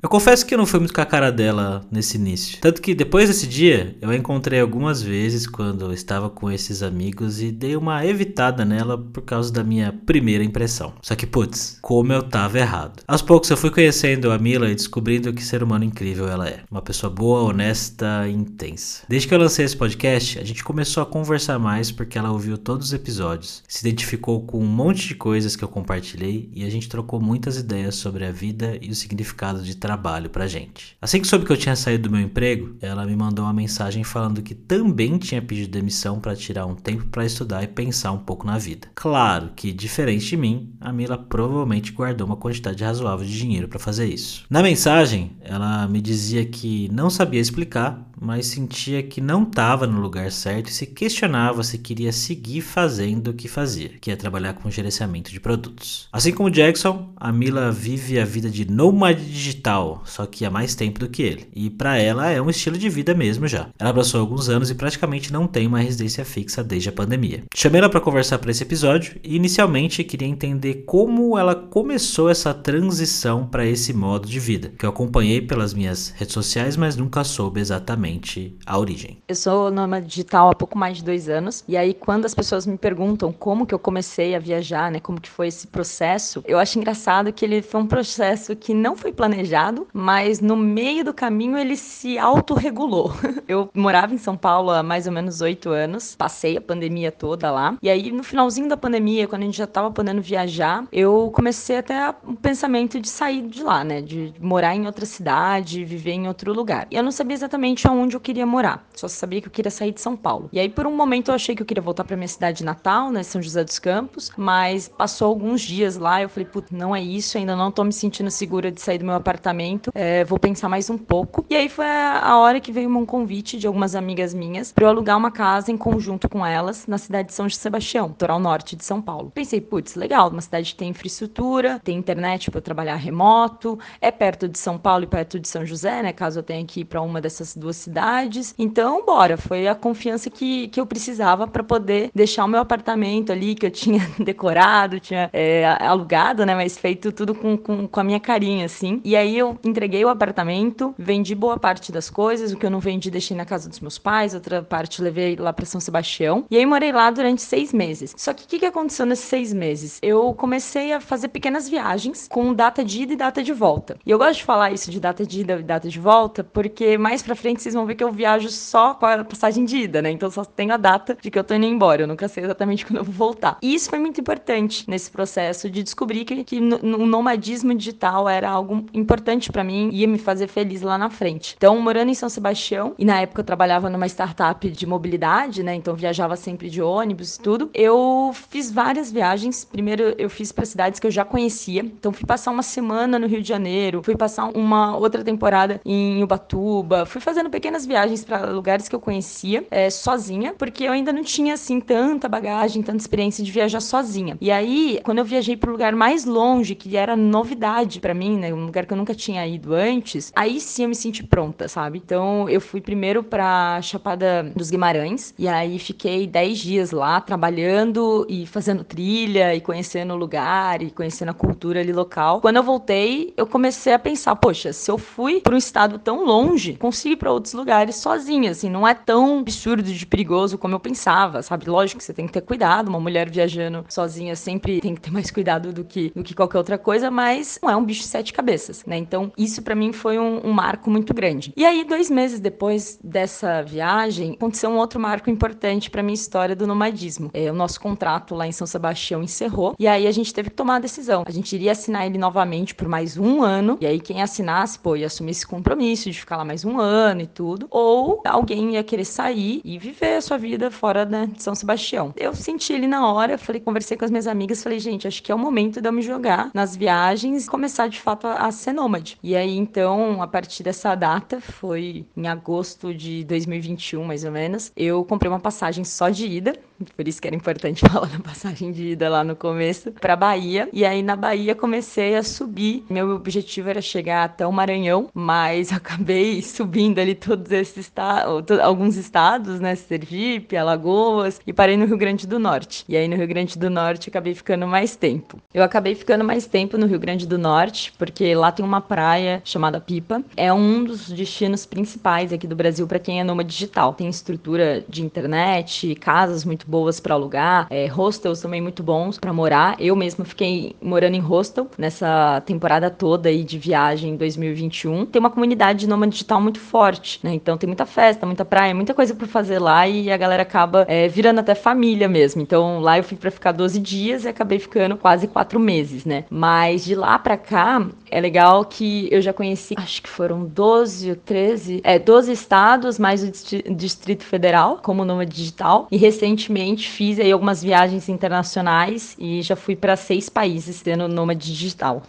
[0.00, 2.60] Eu confesso que não fui muito com a cara dela nesse início.
[2.60, 6.80] Tanto que depois desse dia, eu a encontrei algumas vezes quando eu estava com esses
[6.80, 10.92] amigos e dei uma evitada nela por causa da minha primeira impressão.
[11.02, 13.02] Só que, putz, como eu tava errado.
[13.08, 16.60] Aos poucos eu fui conhecendo a Mila e descobrindo que ser humano incrível ela é.
[16.70, 19.02] Uma pessoa boa, honesta e intensa.
[19.08, 22.56] Desde que eu lancei esse podcast, a gente começou a conversar mais porque ela ouviu
[22.56, 26.70] todos os episódios, se identificou com um monte de coisas que eu compartilhei e a
[26.70, 30.96] gente trocou muitas ideias sobre a vida e o significado de trabalho pra gente.
[31.00, 34.04] Assim que soube que eu tinha saído do meu emprego, ela me mandou uma mensagem
[34.04, 38.18] falando que também tinha pedido demissão para tirar um tempo para estudar e pensar um
[38.18, 38.88] pouco na vida.
[38.94, 43.78] Claro que, diferente de mim, a Mila provavelmente guardou uma quantidade razoável de dinheiro para
[43.78, 44.44] fazer isso.
[44.50, 50.00] Na mensagem, ela me dizia que não sabia explicar, mas sentia que não estava no
[50.00, 52.81] lugar certo e se questionava se queria seguir fazendo
[53.30, 56.08] o que fazia, que é trabalhar com gerenciamento de produtos.
[56.12, 60.74] Assim como Jackson, a Mila vive a vida de nômade digital, só que há mais
[60.74, 61.48] tempo do que ele.
[61.54, 63.68] E para ela é um estilo de vida mesmo já.
[63.78, 67.44] Ela abraçou alguns anos e praticamente não tem uma residência fixa desde a pandemia.
[67.54, 72.52] Chamei ela para conversar para esse episódio e inicialmente queria entender como ela começou essa
[72.52, 77.24] transição para esse modo de vida, que eu acompanhei pelas minhas redes sociais, mas nunca
[77.24, 79.18] soube exatamente a origem.
[79.28, 82.66] Eu sou nômade digital há pouco mais de dois anos e aí quando as pessoas
[82.72, 86.58] me perguntam como que eu comecei a viajar, né, como que foi esse processo, eu
[86.58, 91.14] acho engraçado que ele foi um processo que não foi planejado, mas no meio do
[91.14, 93.12] caminho ele se autorregulou.
[93.48, 97.50] Eu morava em São Paulo há mais ou menos oito anos, passei a pandemia toda
[97.50, 101.30] lá, e aí no finalzinho da pandemia, quando a gente já estava podendo viajar, eu
[101.34, 106.12] comecei até o pensamento de sair de lá, né, de morar em outra cidade, viver
[106.12, 106.86] em outro lugar.
[106.90, 109.92] E eu não sabia exatamente aonde eu queria morar, só sabia que eu queria sair
[109.92, 110.48] de São Paulo.
[110.52, 113.10] E aí por um momento eu achei que eu queria voltar para minha cidade natal,
[113.10, 117.00] né, São José dos Campos, mas passou alguns dias lá, eu falei, putz, não é
[117.00, 120.68] isso, ainda não tô me sentindo segura de sair do meu apartamento, é, vou pensar
[120.68, 121.44] mais um pouco.
[121.48, 124.88] E aí foi a hora que veio um convite de algumas amigas minhas para eu
[124.88, 128.84] alugar uma casa em conjunto com elas na cidade de São Sebastião, litoral norte de
[128.84, 129.30] São Paulo.
[129.34, 134.48] Pensei, putz, legal, uma cidade que tem infraestrutura, tem internet para trabalhar remoto, é perto
[134.48, 137.00] de São Paulo e perto de São José, né, caso eu tenha que ir para
[137.00, 138.54] uma dessas duas cidades.
[138.58, 143.32] Então, bora, foi a confiança que, que eu precisava para poder deixar o meu apartamento
[143.32, 148.00] ali que eu tinha decorado, tinha é, alugado, né, mas feito tudo com, com, com
[148.00, 149.00] a minha carinha, assim.
[149.04, 152.80] E aí eu entreguei o apartamento, vendi boa parte das coisas, o que eu não
[152.80, 156.44] vendi deixei na casa dos meus pais, outra parte levei lá para São Sebastião.
[156.50, 158.14] E aí morei lá durante seis meses.
[158.16, 159.98] Só que o que, que aconteceu nesses seis meses?
[160.02, 163.96] Eu comecei a fazer pequenas viagens com data de ida e data de volta.
[164.04, 166.96] E eu gosto de falar isso de data de ida e data de volta, porque
[166.98, 170.02] mais pra frente vocês vão ver que eu viajo só com a passagem de ida,
[170.02, 170.10] né?
[170.10, 172.02] Então só tenho a data de que eu tô indo embora.
[172.02, 173.58] Eu nunca sei exatamente quando eu vou voltar.
[173.62, 178.48] E isso foi muito importante nesse processo de descobrir que, que o nomadismo digital era
[178.48, 181.54] algo importante para mim e ia me fazer feliz lá na frente.
[181.56, 185.74] Então, morando em São Sebastião, e na época eu trabalhava numa startup de mobilidade, né?
[185.74, 187.70] Então viajava sempre de ônibus e tudo.
[187.74, 189.64] Eu fiz várias viagens.
[189.64, 191.82] Primeiro eu fiz para cidades que eu já conhecia.
[191.82, 196.22] Então fui passar uma semana no Rio de Janeiro, fui passar uma outra temporada em
[196.22, 201.12] Ubatuba, fui fazendo pequenas viagens para lugares que eu conhecia é, sozinha, porque eu ainda
[201.12, 201.80] não tinha assim
[202.22, 204.36] tanta bagagem, tanta experiência de viajar sozinha.
[204.40, 208.38] E aí, quando eu viajei para o lugar mais longe, que era novidade para mim,
[208.38, 211.66] né, um lugar que eu nunca tinha ido antes, aí sim eu me senti pronta,
[211.66, 212.00] sabe?
[212.04, 218.24] Então eu fui primeiro para Chapada dos Guimarães e aí fiquei 10 dias lá trabalhando
[218.28, 222.40] e fazendo trilha e conhecendo o lugar e conhecendo a cultura ali local.
[222.40, 226.24] Quando eu voltei, eu comecei a pensar, poxa, se eu fui para um estado tão
[226.24, 230.74] longe, consigo ir para outros lugares sozinha, assim, não é tão absurdo de perigoso como
[230.74, 231.68] eu pensava, sabe?
[231.68, 235.10] Lógico que você tem que ter cuidado, uma mulher viajando sozinha sempre tem que ter
[235.10, 238.08] mais cuidado do que, do que qualquer outra coisa, mas não é um bicho de
[238.08, 238.96] sete cabeças, né?
[238.96, 241.52] Então, isso para mim foi um, um marco muito grande.
[241.56, 246.56] E aí, dois meses depois dessa viagem, aconteceu um outro marco importante para minha história
[246.56, 247.30] do nomadismo.
[247.32, 250.56] É, o nosso contrato lá em São Sebastião encerrou, e aí a gente teve que
[250.56, 251.24] tomar a decisão.
[251.26, 254.96] A gente iria assinar ele novamente por mais um ano, e aí quem assinasse, pô,
[254.96, 258.82] ia assumir esse compromisso de ficar lá mais um ano e tudo, ou alguém ia
[258.82, 262.01] querer sair e viver a sua vida fora né, de São Sebastião.
[262.16, 265.30] Eu senti ele na hora, falei, conversei com as minhas amigas, falei, gente, acho que
[265.30, 268.52] é o momento de eu me jogar nas viagens e começar de fato a, a
[268.52, 269.18] ser nômade.
[269.22, 274.72] E aí, então, a partir dessa data, foi em agosto de 2021, mais ou menos,
[274.76, 276.54] eu comprei uma passagem só de ida,
[276.96, 280.68] por isso que era importante falar da passagem de ida lá no começo, para Bahia.
[280.72, 282.84] E aí na Bahia comecei a subir.
[282.88, 288.96] Meu objetivo era chegar até o Maranhão, mas acabei subindo ali todos esses estados, alguns
[288.96, 289.74] estados, né?
[289.74, 292.84] Sergipe, Alagoas, e parei no Rio Grande do Norte.
[292.88, 295.40] E aí no Rio Grande do Norte acabei ficando mais tempo.
[295.52, 299.40] Eu acabei ficando mais tempo no Rio Grande do Norte, porque lá tem uma praia
[299.44, 300.22] chamada Pipa.
[300.36, 303.94] É um dos destinos principais aqui do Brasil para quem é nômade digital.
[303.94, 309.30] Tem estrutura de internet, casas muito boas para alugar, é, hostels também muito bons para
[309.30, 309.76] morar.
[309.78, 315.04] Eu mesma fiquei morando em hostel nessa temporada toda aí de viagem em 2021.
[315.04, 317.34] Tem uma comunidade de nômade digital muito forte, né?
[317.34, 320.86] Então tem muita festa, muita praia, muita coisa para fazer lá e a galera acaba
[320.88, 322.40] é, virando até família mesmo.
[322.40, 326.24] Então lá eu fui para ficar 12 dias e acabei ficando quase quatro meses, né?
[326.30, 331.10] Mas de lá para cá é legal que eu já conheci, acho que foram 12
[331.10, 333.30] ou 13, é 12 estados mais o
[333.74, 339.76] Distrito Federal como nômade digital e recentemente fiz aí algumas viagens internacionais e já fui
[339.76, 342.02] para seis países sendo nômade digital.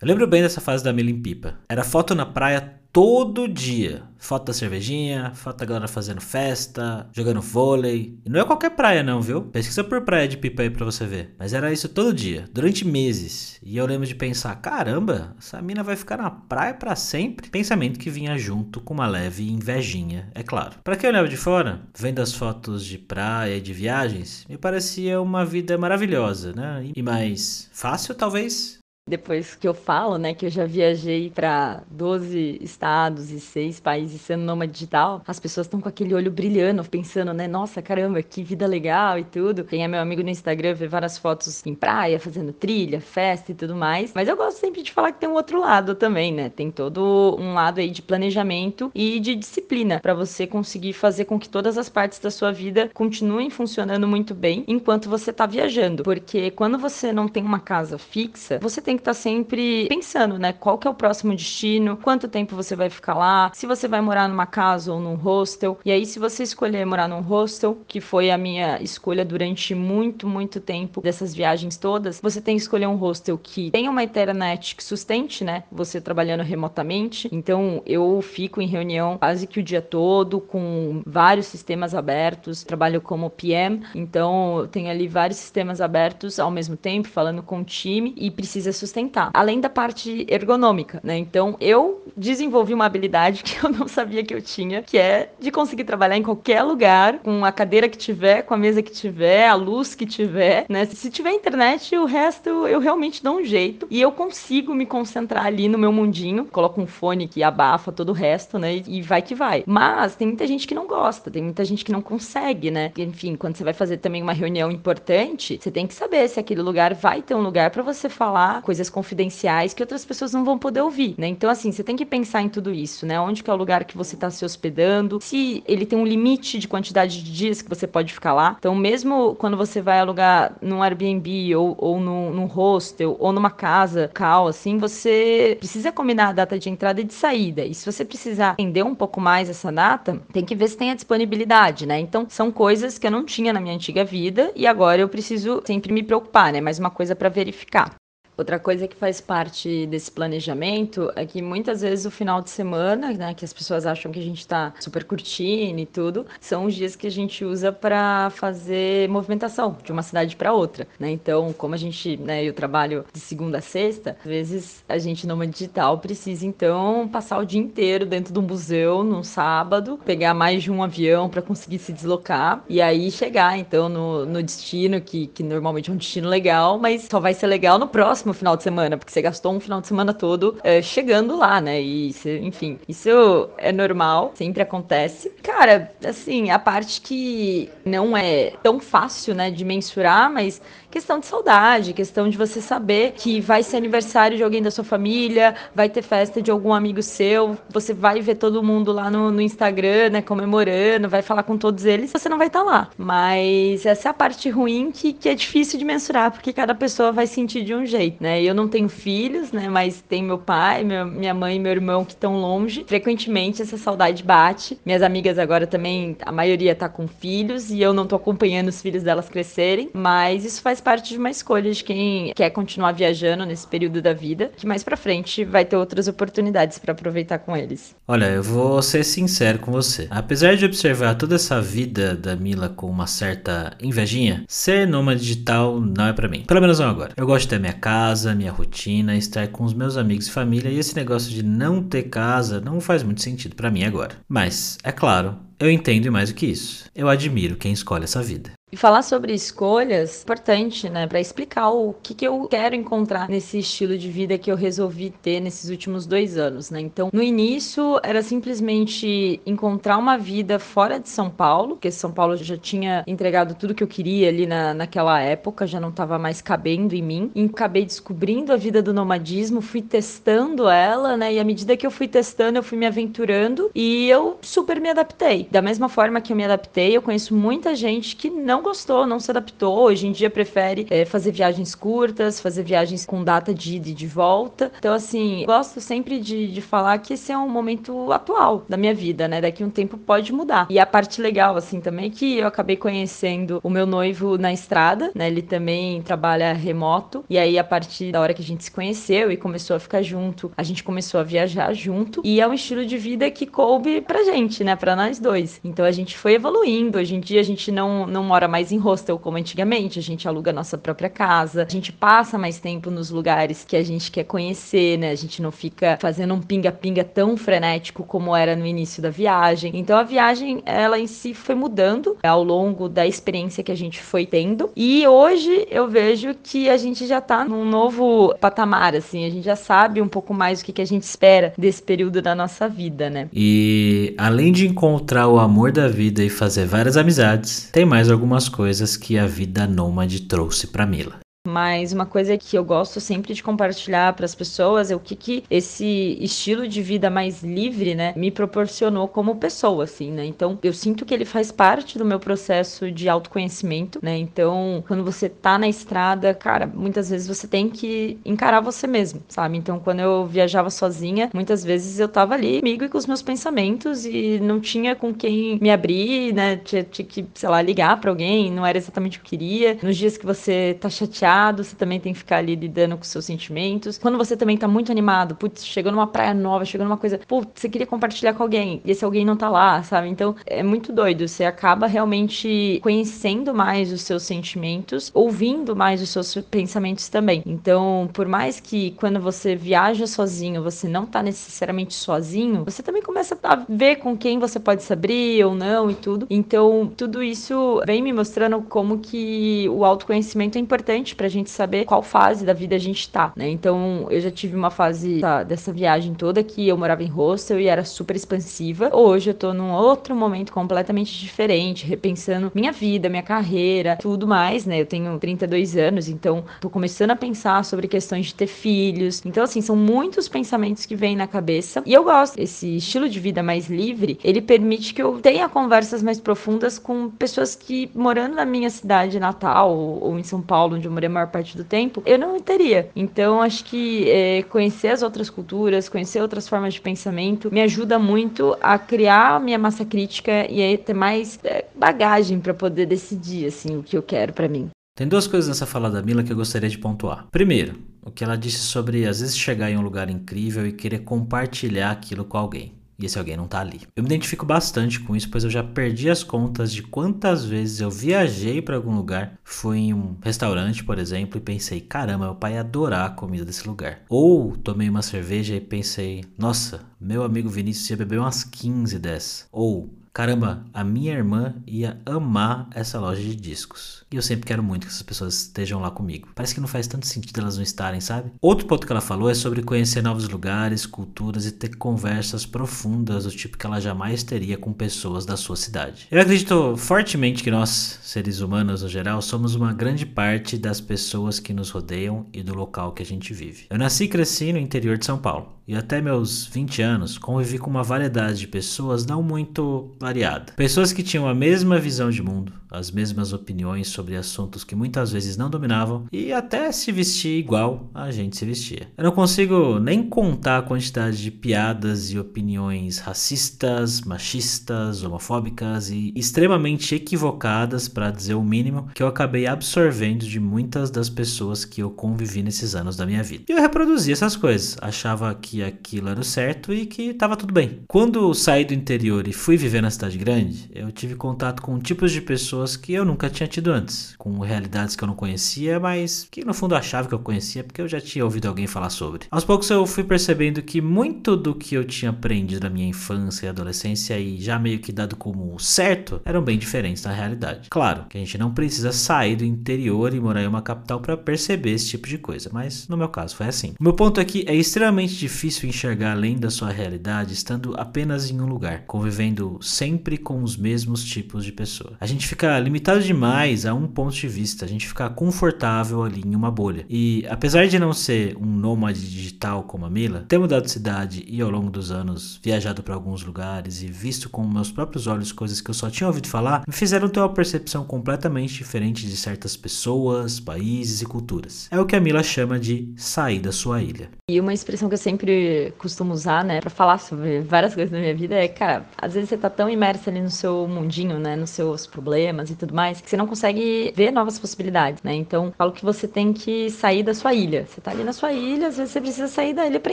[0.00, 1.58] Eu lembro bem dessa fase da Mila em Pipa.
[1.68, 4.02] Era foto na praia todo dia.
[4.18, 8.18] Foto da cervejinha, foto da galera fazendo festa, jogando vôlei.
[8.24, 9.42] E não é qualquer praia não, viu?
[9.42, 11.34] Pesquisa por praia de pipa aí pra você ver.
[11.38, 13.58] Mas era isso todo dia, durante meses.
[13.62, 17.48] E eu lembro de pensar, caramba, essa mina vai ficar na praia para sempre.
[17.48, 20.76] Pensamento que vinha junto com uma leve invejinha, é claro.
[20.84, 25.20] Para quem olhava de fora, vendo as fotos de praia e de viagens, me parecia
[25.20, 26.90] uma vida maravilhosa, né?
[26.94, 28.79] E mais fácil, talvez,
[29.10, 34.20] depois que eu falo, né, que eu já viajei para 12 estados e 6 países
[34.20, 38.44] sendo nômade digital, as pessoas estão com aquele olho brilhando, pensando, né, nossa, caramba, que
[38.44, 39.64] vida legal e tudo.
[39.64, 43.54] Quem é meu amigo no Instagram vê várias fotos em praia, fazendo trilha, festa e
[43.54, 44.12] tudo mais.
[44.14, 46.48] Mas eu gosto sempre de falar que tem um outro lado também, né?
[46.48, 51.38] Tem todo um lado aí de planejamento e de disciplina para você conseguir fazer com
[51.38, 56.04] que todas as partes da sua vida continuem funcionando muito bem enquanto você tá viajando.
[56.04, 60.38] Porque quando você não tem uma casa fixa, você tem que estar tá sempre pensando,
[60.38, 60.52] né?
[60.52, 64.00] Qual que é o próximo destino, quanto tempo você vai ficar lá, se você vai
[64.00, 65.78] morar numa casa ou num hostel.
[65.84, 70.26] E aí, se você escolher morar num hostel, que foi a minha escolha durante muito,
[70.26, 74.76] muito tempo dessas viagens todas, você tem que escolher um hostel que tenha uma internet
[74.76, 75.64] que sustente, né?
[75.70, 77.28] Você trabalhando remotamente.
[77.32, 83.00] Então, eu fico em reunião quase que o dia todo com vários sistemas abertos, trabalho
[83.00, 87.64] como PM, então eu tenho ali vários sistemas abertos ao mesmo tempo, falando com o
[87.64, 89.30] time e precisa sustentar.
[89.34, 91.16] Além da parte ergonômica, né?
[91.16, 95.50] Então eu desenvolvi uma habilidade que eu não sabia que eu tinha, que é de
[95.50, 99.46] conseguir trabalhar em qualquer lugar, com a cadeira que tiver, com a mesa que tiver,
[99.46, 100.84] a luz que tiver, né?
[100.86, 105.46] Se tiver internet, o resto eu realmente dou um jeito e eu consigo me concentrar
[105.46, 106.46] ali no meu mundinho.
[106.46, 108.82] Coloco um fone que abafa todo o resto, né?
[108.86, 109.62] E vai que vai.
[109.66, 112.92] Mas tem muita gente que não gosta, tem muita gente que não consegue, né?
[112.96, 116.62] Enfim, quando você vai fazer também uma reunião importante, você tem que saber se aquele
[116.62, 120.56] lugar vai ter um lugar para você falar coisas confidenciais que outras pessoas não vão
[120.56, 121.26] poder ouvir, né?
[121.26, 123.18] Então, assim, você tem que pensar em tudo isso, né?
[123.18, 126.56] Onde que é o lugar que você está se hospedando, se ele tem um limite
[126.56, 128.54] de quantidade de dias que você pode ficar lá.
[128.60, 133.50] Então, mesmo quando você vai alugar num Airbnb ou, ou num, num hostel ou numa
[133.50, 137.64] casa cal, assim, você precisa combinar a data de entrada e de saída.
[137.64, 140.92] E se você precisar entender um pouco mais essa data, tem que ver se tem
[140.92, 141.98] a disponibilidade, né?
[141.98, 145.60] Então, são coisas que eu não tinha na minha antiga vida e agora eu preciso
[145.66, 146.60] sempre me preocupar, né?
[146.60, 147.99] Mais uma coisa para verificar.
[148.40, 153.12] Outra coisa que faz parte desse planejamento é que muitas vezes o final de semana,
[153.12, 156.74] né, que as pessoas acham que a gente está super curtindo e tudo, são os
[156.74, 161.10] dias que a gente usa para fazer movimentação de uma cidade para outra, né?
[161.10, 165.26] Então, como a gente, né, eu trabalho de segunda a sexta, às vezes a gente
[165.26, 170.32] numa digital precisa então passar o dia inteiro dentro de um museu num sábado, pegar
[170.32, 174.98] mais de um avião para conseguir se deslocar e aí chegar então no, no destino
[174.98, 178.34] que, que normalmente é um destino legal, mas só vai ser legal no próximo próximo
[178.34, 181.80] final de semana, porque você gastou um final de semana todo é, chegando lá, né?
[181.80, 185.30] E, você, enfim, isso é normal, sempre acontece.
[185.42, 190.60] Cara, assim, a parte que não é tão fácil, né, de mensurar, mas
[190.90, 194.84] questão de saudade, questão de você saber que vai ser aniversário de alguém da sua
[194.84, 199.30] família, vai ter festa de algum amigo seu, você vai ver todo mundo lá no,
[199.30, 202.90] no Instagram, né, comemorando, vai falar com todos eles, você não vai estar tá lá.
[202.96, 207.12] Mas essa é a parte ruim que, que é difícil de mensurar, porque cada pessoa
[207.12, 208.42] vai sentir de um jeito né?
[208.42, 209.68] Eu não tenho filhos, né?
[209.68, 212.84] Mas tem meu pai, meu, minha mãe e meu irmão que estão longe.
[212.86, 214.78] Frequentemente essa saudade bate.
[214.84, 218.80] Minhas amigas agora também, a maioria tá com filhos e eu não tô acompanhando os
[218.80, 223.44] filhos delas crescerem, mas isso faz parte de uma escolha de quem quer continuar viajando
[223.44, 227.56] nesse período da vida, que mais para frente vai ter outras oportunidades para aproveitar com
[227.56, 227.94] eles.
[228.06, 230.06] Olha, eu vou ser sincero com você.
[230.10, 235.80] Apesar de observar toda essa vida da Mila com uma certa invejinha, ser nômade digital
[235.80, 236.44] não é para mim.
[236.46, 237.12] Pelo menos não agora.
[237.16, 240.70] Eu gosto de ter minha casa, minha rotina, estar com os meus amigos e família
[240.70, 244.16] e esse negócio de não ter casa não faz muito sentido para mim agora.
[244.28, 246.86] Mas, é claro, eu entendo mais do que isso.
[246.94, 248.52] Eu admiro quem escolhe essa vida.
[248.72, 253.58] E falar sobre escolhas, importante, né, para explicar o que, que eu quero encontrar nesse
[253.58, 256.80] estilo de vida que eu resolvi ter nesses últimos dois anos, né?
[256.80, 262.36] Então, no início era simplesmente encontrar uma vida fora de São Paulo, porque São Paulo
[262.36, 266.40] já tinha entregado tudo que eu queria ali na, naquela época, já não estava mais
[266.40, 267.30] cabendo em mim.
[267.34, 271.34] E acabei descobrindo a vida do nomadismo, fui testando ela, né?
[271.34, 274.90] E à medida que eu fui testando, eu fui me aventurando e eu super me
[274.90, 275.48] adaptei.
[275.50, 279.06] Da mesma forma que eu me adaptei, eu conheço muita gente que não não gostou,
[279.06, 279.78] não se adaptou.
[279.80, 283.94] Hoje em dia prefere é, fazer viagens curtas, fazer viagens com data de ida e
[283.94, 284.70] de volta.
[284.78, 288.94] Então, assim, gosto sempre de, de falar que esse é um momento atual da minha
[288.94, 289.40] vida, né?
[289.40, 290.66] Daqui um tempo pode mudar.
[290.68, 294.52] E a parte legal, assim, também é que eu acabei conhecendo o meu noivo na
[294.52, 295.28] estrada, né?
[295.28, 297.24] Ele também trabalha remoto.
[297.30, 300.02] E aí, a partir da hora que a gente se conheceu e começou a ficar
[300.02, 302.20] junto, a gente começou a viajar junto.
[302.22, 304.76] E é um estilo de vida que coube pra gente, né?
[304.76, 305.58] Pra nós dois.
[305.64, 306.98] Então a gente foi evoluindo.
[306.98, 310.28] Hoje em dia a gente não, não mora mais em hostel como antigamente, a gente
[310.28, 314.10] aluga a nossa própria casa, a gente passa mais tempo nos lugares que a gente
[314.10, 315.10] quer conhecer, né?
[315.10, 319.72] A gente não fica fazendo um pinga-pinga tão frenético como era no início da viagem.
[319.76, 324.02] Então a viagem, ela em si foi mudando ao longo da experiência que a gente
[324.02, 324.70] foi tendo.
[324.76, 329.44] E hoje eu vejo que a gente já tá num novo patamar, assim, a gente
[329.44, 332.68] já sabe um pouco mais o que, que a gente espera desse período da nossa
[332.68, 333.28] vida, né?
[333.32, 338.39] E além de encontrar o amor da vida e fazer várias amizades, tem mais algumas
[338.40, 341.20] algumas coisas que a vida nômade trouxe para Mila.
[341.48, 345.16] Mas uma coisa que eu gosto sempre de compartilhar para as pessoas é o que,
[345.16, 350.26] que esse estilo de vida mais livre, né, me proporcionou como pessoa, assim, né?
[350.26, 354.18] Então, eu sinto que ele faz parte do meu processo de autoconhecimento, né?
[354.18, 359.22] Então, quando você tá na estrada, cara, muitas vezes você tem que encarar você mesmo,
[359.26, 359.56] sabe?
[359.56, 363.22] Então, quando eu viajava sozinha, muitas vezes eu tava ali comigo e com os meus
[363.22, 366.56] pensamentos e não tinha com quem me abrir, né?
[366.56, 369.78] Tinha, tinha que, sei lá, ligar para alguém, não era exatamente o que eu queria.
[369.82, 373.24] Nos dias que você tá chateado você também tem que ficar ali lidando com seus
[373.24, 373.98] sentimentos.
[373.98, 377.60] Quando você também tá muito animado, putz, chegou numa praia nova, chegou numa coisa, putz,
[377.60, 380.08] você queria compartilhar com alguém, e esse alguém não tá lá, sabe?
[380.08, 381.26] Então é muito doido.
[381.26, 387.42] Você acaba realmente conhecendo mais os seus sentimentos, ouvindo mais os seus pensamentos também.
[387.46, 393.02] Então, por mais que quando você viaja sozinho, você não tá necessariamente sozinho, você também
[393.02, 396.26] começa a ver com quem você pode se abrir ou não e tudo.
[396.30, 401.84] Então, tudo isso vem me mostrando como que o autoconhecimento é importante pra gente saber
[401.84, 403.46] qual fase da vida a gente tá, né?
[403.46, 407.66] Então, eu já tive uma fase dessa viagem toda que eu morava em hostel e
[407.66, 408.88] era super expansiva.
[408.96, 414.64] Hoje eu tô num outro momento completamente diferente, repensando minha vida, minha carreira, tudo mais,
[414.64, 414.80] né?
[414.80, 419.20] Eu tenho 32 anos, então tô começando a pensar sobre questões de ter filhos.
[419.26, 421.82] Então, assim, são muitos pensamentos que vêm na cabeça.
[421.84, 422.38] E eu gosto.
[422.38, 427.10] Esse estilo de vida mais livre, ele permite que eu tenha conversas mais profundas com
[427.10, 431.08] pessoas que morando na minha cidade natal ou, ou em São Paulo, onde eu morei
[431.08, 432.90] a maior parte do tempo, eu não teria.
[432.94, 437.98] Então, acho que é, conhecer as outras culturas, conhecer outras formas de pensamento, me ajuda
[437.98, 442.86] muito a criar a minha massa crítica e aí ter mais é, bagagem para poder
[442.86, 444.70] decidir, assim, o que eu quero para mim.
[444.96, 447.26] Tem duas coisas nessa fala da Mila que eu gostaria de pontuar.
[447.30, 451.00] Primeiro, o que ela disse sobre às vezes chegar em um lugar incrível e querer
[451.00, 453.80] compartilhar aquilo com alguém e esse alguém não tá ali.
[453.94, 457.80] Eu me identifico bastante com isso, pois eu já perdi as contas de quantas vezes
[457.80, 462.34] eu viajei para algum lugar, fui em um restaurante, por exemplo, e pensei, caramba, meu
[462.34, 464.02] pai ia adorar a comida desse lugar.
[464.08, 469.48] Ou tomei uma cerveja e pensei, nossa, meu amigo Vinícius ia beber umas 15 dessas.
[469.50, 474.04] Ou Caramba, a minha irmã ia amar essa loja de discos.
[474.10, 476.28] E eu sempre quero muito que essas pessoas estejam lá comigo.
[476.34, 478.32] Parece que não faz tanto sentido elas não estarem, sabe?
[478.40, 483.24] Outro ponto que ela falou é sobre conhecer novos lugares, culturas e ter conversas profundas
[483.24, 486.08] do tipo que ela jamais teria com pessoas da sua cidade.
[486.10, 491.38] Eu acredito fortemente que nós, seres humanos no geral, somos uma grande parte das pessoas
[491.38, 493.66] que nos rodeiam e do local que a gente vive.
[493.70, 495.59] Eu nasci e cresci no interior de São Paulo.
[495.70, 500.52] E até meus 20 anos convivi com uma variedade de pessoas não muito variada.
[500.56, 505.10] Pessoas que tinham a mesma visão de mundo, as mesmas opiniões sobre assuntos que muitas
[505.12, 508.88] vezes não dominavam e até se vestir igual a gente se vestia.
[508.96, 516.12] Eu não consigo nem contar a quantidade de piadas e opiniões racistas, machistas, homofóbicas e
[516.14, 521.82] extremamente equivocadas, para dizer o mínimo, que eu acabei absorvendo de muitas das pessoas que
[521.82, 523.44] eu convivi nesses anos da minha vida.
[523.48, 527.52] E eu reproduzia essas coisas, achava que aquilo era o certo e que estava tudo
[527.52, 527.80] bem.
[527.88, 532.12] Quando saí do interior e fui viver na cidade grande, eu tive contato com tipos
[532.12, 535.80] de pessoas pessoas que eu nunca tinha tido antes, com realidades que eu não conhecia,
[535.80, 538.90] mas que no fundo achava que eu conhecia porque eu já tinha ouvido alguém falar
[538.90, 539.26] sobre.
[539.30, 543.46] Aos poucos eu fui percebendo que muito do que eu tinha aprendido na minha infância
[543.46, 547.68] e adolescência e já meio que dado como certo eram bem diferentes na realidade.
[547.70, 551.16] Claro que a gente não precisa sair do interior e morar em uma capital para
[551.16, 553.74] perceber esse tipo de coisa, mas no meu caso foi assim.
[553.80, 558.40] O meu ponto aqui é extremamente difícil enxergar além da sua realidade estando apenas em
[558.40, 561.96] um lugar, convivendo sempre com os mesmos tipos de pessoa.
[562.00, 566.22] A gente fica limitado demais a um ponto de vista, a gente fica confortável ali
[566.24, 566.84] em uma bolha.
[566.88, 571.24] E apesar de não ser um nômade digital como a Mila, ter mudado de cidade
[571.26, 575.32] e ao longo dos anos viajado para alguns lugares e visto com meus próprios olhos
[575.32, 579.16] coisas que eu só tinha ouvido falar, me fizeram ter uma percepção completamente diferente de
[579.16, 581.68] certas pessoas, países e culturas.
[581.70, 584.10] É o que a Mila chama de sair da sua ilha.
[584.28, 587.98] E uma expressão que eu sempre costumo usar, né, para falar sobre várias coisas da
[587.98, 591.36] minha vida é, cara, às vezes você tá tão imerso ali no seu mundinho, né,
[591.36, 595.14] nos seus problemas e tudo mais, que você não consegue ver novas possibilidades, né?
[595.14, 597.66] Então, falo que você tem que sair da sua ilha.
[597.68, 599.92] Você tá ali na sua ilha, às vezes você precisa sair da ilha para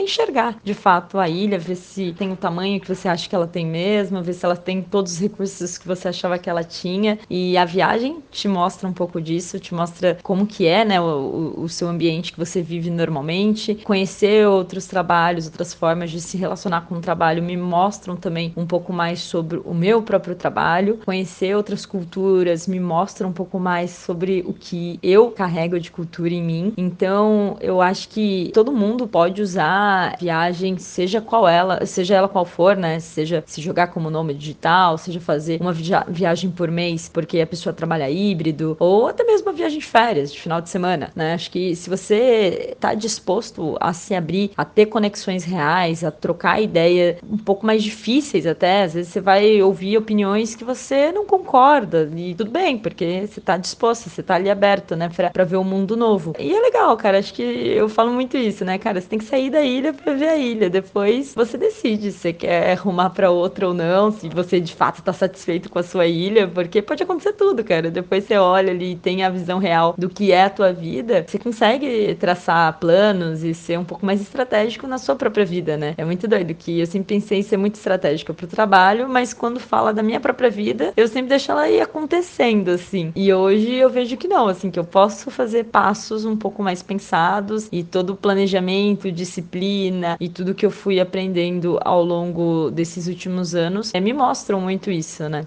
[0.00, 3.46] enxergar, de fato, a ilha, ver se tem o tamanho que você acha que ela
[3.46, 7.18] tem mesmo, ver se ela tem todos os recursos que você achava que ela tinha.
[7.28, 11.54] E a viagem te mostra um pouco disso, te mostra como que é, né, o,
[11.58, 16.82] o seu ambiente que você vive normalmente, conhecer outros trabalhos, outras formas de se relacionar
[16.82, 20.98] com o trabalho me mostram também um pouco mais sobre o meu próprio trabalho.
[21.04, 26.32] Conhecer outras culturas me mostra um pouco mais sobre o que eu carrego de cultura
[26.32, 26.72] em mim.
[26.76, 32.44] Então, eu acho que todo mundo pode usar viagem, seja qual ela, seja ela qual
[32.44, 33.00] for, né?
[33.00, 37.46] Seja se jogar como nome digital, seja fazer uma via viagem por mês porque a
[37.46, 41.34] pessoa trabalha híbrido, ou até mesmo uma viagem de férias, de final de semana, né?
[41.34, 46.60] Acho que se você está disposto a se abrir, a ter conexões reais, a trocar
[46.60, 48.84] ideia um pouco mais difíceis até.
[48.84, 53.40] Às vezes você vai ouvir opiniões que você não concorda e tudo bem, porque você
[53.40, 56.34] tá disposto, você tá ali aberto, né, pra, pra ver o um mundo novo.
[56.38, 59.24] E é legal, cara, acho que eu falo muito isso, né, cara, você tem que
[59.24, 63.30] sair da ilha pra ver a ilha, depois você decide se você quer arrumar pra
[63.30, 67.02] outra ou não, se você de fato tá satisfeito com a sua ilha, porque pode
[67.02, 67.90] acontecer tudo, cara.
[67.90, 71.24] Depois você olha ali e tem a visão real do que é a tua vida,
[71.26, 75.94] você consegue traçar planos e ser um pouco mais estratégico na sua própria vida, né?
[75.96, 79.60] É muito doido que eu sempre pensei em ser muito estratégica pro trabalho, mas quando
[79.60, 83.12] fala da minha própria vida, eu sempre deixo ela ir acontecendo, assim.
[83.14, 86.82] E hoje eu vejo que não, assim, que eu posso fazer passos um pouco mais
[86.82, 93.06] pensados e todo o planejamento, disciplina e tudo que eu fui aprendendo ao longo desses
[93.06, 95.46] últimos anos é, me mostram muito isso, né?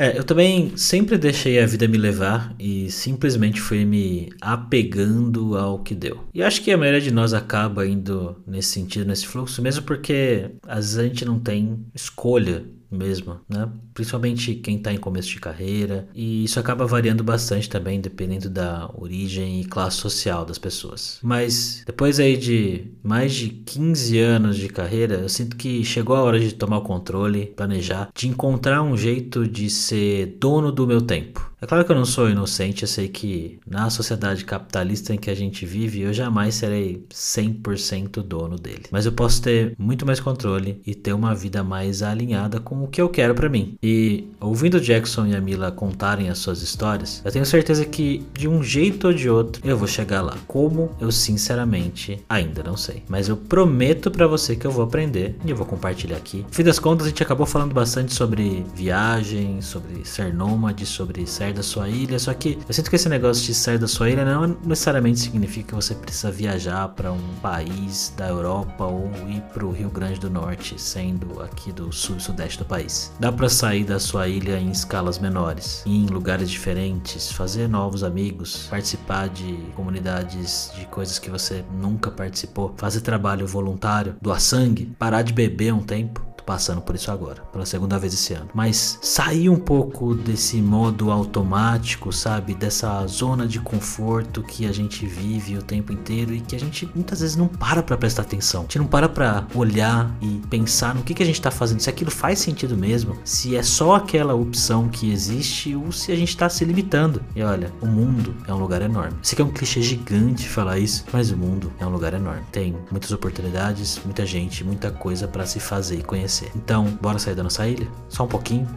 [0.00, 5.80] É, eu também sempre deixei a vida me levar e simplesmente fui me apegando ao
[5.80, 6.20] que deu.
[6.32, 10.52] E acho que a maioria de nós acaba indo nesse sentido, nesse fluxo, mesmo porque
[10.68, 13.68] às vezes a gente não tem escolha mesmo, né?
[13.92, 18.90] Principalmente quem está em começo de carreira, e isso acaba variando bastante também dependendo da
[18.94, 21.18] origem e classe social das pessoas.
[21.22, 26.22] Mas depois aí de mais de 15 anos de carreira, eu sinto que chegou a
[26.22, 31.02] hora de tomar o controle, planejar, de encontrar um jeito de ser dono do meu
[31.02, 31.48] tempo.
[31.60, 35.28] É claro que eu não sou inocente, eu sei que na sociedade capitalista em que
[35.28, 38.84] a gente vive, eu jamais serei 100% dono dele.
[38.92, 42.86] Mas eu posso ter muito mais controle e ter uma vida mais alinhada com o
[42.86, 43.76] que eu quero para mim.
[43.82, 48.46] E ouvindo Jackson e a Mila contarem as suas histórias, eu tenho certeza que de
[48.46, 50.36] um jeito ou de outro eu vou chegar lá.
[50.46, 53.02] Como eu sinceramente ainda não sei.
[53.08, 56.38] Mas eu prometo para você que eu vou aprender e eu vou compartilhar aqui.
[56.38, 61.26] No fim das contas, a gente acabou falando bastante sobre viagem, sobre ser nômade, sobre
[61.26, 62.18] ser sair da sua ilha.
[62.18, 65.68] Só que eu sinto que esse negócio de sair da sua ilha não necessariamente significa
[65.68, 70.20] que você precisa viajar para um país da Europa ou ir para o Rio Grande
[70.20, 73.12] do Norte, sendo aqui do sul e sudeste do país.
[73.18, 78.04] Dá para sair da sua ilha em escalas menores, ir em lugares diferentes, fazer novos
[78.04, 84.92] amigos, participar de comunidades de coisas que você nunca participou, fazer trabalho voluntário, doar sangue,
[84.98, 88.48] parar de beber um tempo passando por isso agora, pela segunda vez esse ano.
[88.54, 92.54] Mas sair um pouco desse modo automático, sabe?
[92.54, 96.88] Dessa zona de conforto que a gente vive o tempo inteiro e que a gente
[96.94, 98.60] muitas vezes não para pra prestar atenção.
[98.60, 101.80] A gente não para pra olhar e pensar no que, que a gente tá fazendo,
[101.80, 106.16] se aquilo faz sentido mesmo, se é só aquela opção que existe ou se a
[106.16, 107.22] gente tá se limitando.
[107.36, 109.18] E olha, o mundo é um lugar enorme.
[109.20, 112.42] Sei que é um clichê gigante falar isso, mas o mundo é um lugar enorme.
[112.50, 116.37] Tem muitas oportunidades, muita gente, muita coisa para se fazer e conhecer.
[116.54, 117.88] Então, bora sair da nossa ilha?
[118.08, 118.68] Só um pouquinho?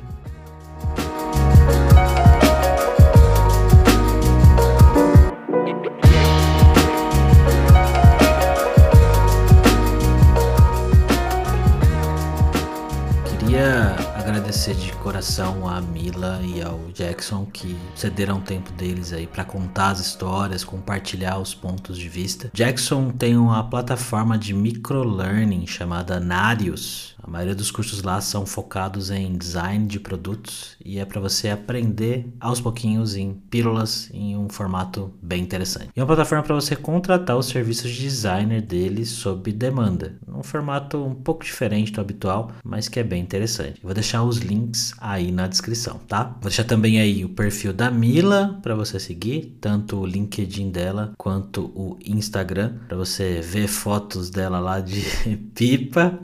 [13.40, 19.28] Queria agradecer de coração a Mila e ao Jackson que cederam o tempo deles aí
[19.28, 22.50] para contar as histórias, compartilhar os pontos de vista.
[22.54, 27.16] Jackson tem uma plataforma de microlearning chamada Narius.
[27.24, 31.50] A maioria dos cursos lá são focados em design de produtos e é para você
[31.50, 35.90] aprender aos pouquinhos em pílulas em um formato bem interessante.
[35.96, 40.42] E é uma plataforma para você contratar os serviços de designer deles sob demanda, num
[40.42, 43.80] formato um pouco diferente do habitual, mas que é bem interessante.
[43.82, 46.24] Eu vou deixar os links aí na descrição, tá?
[46.24, 51.14] Vou deixar também aí o perfil da Mila para você seguir, tanto o LinkedIn dela
[51.18, 55.02] quanto o Instagram, para você ver fotos dela lá de
[55.54, 56.20] pipa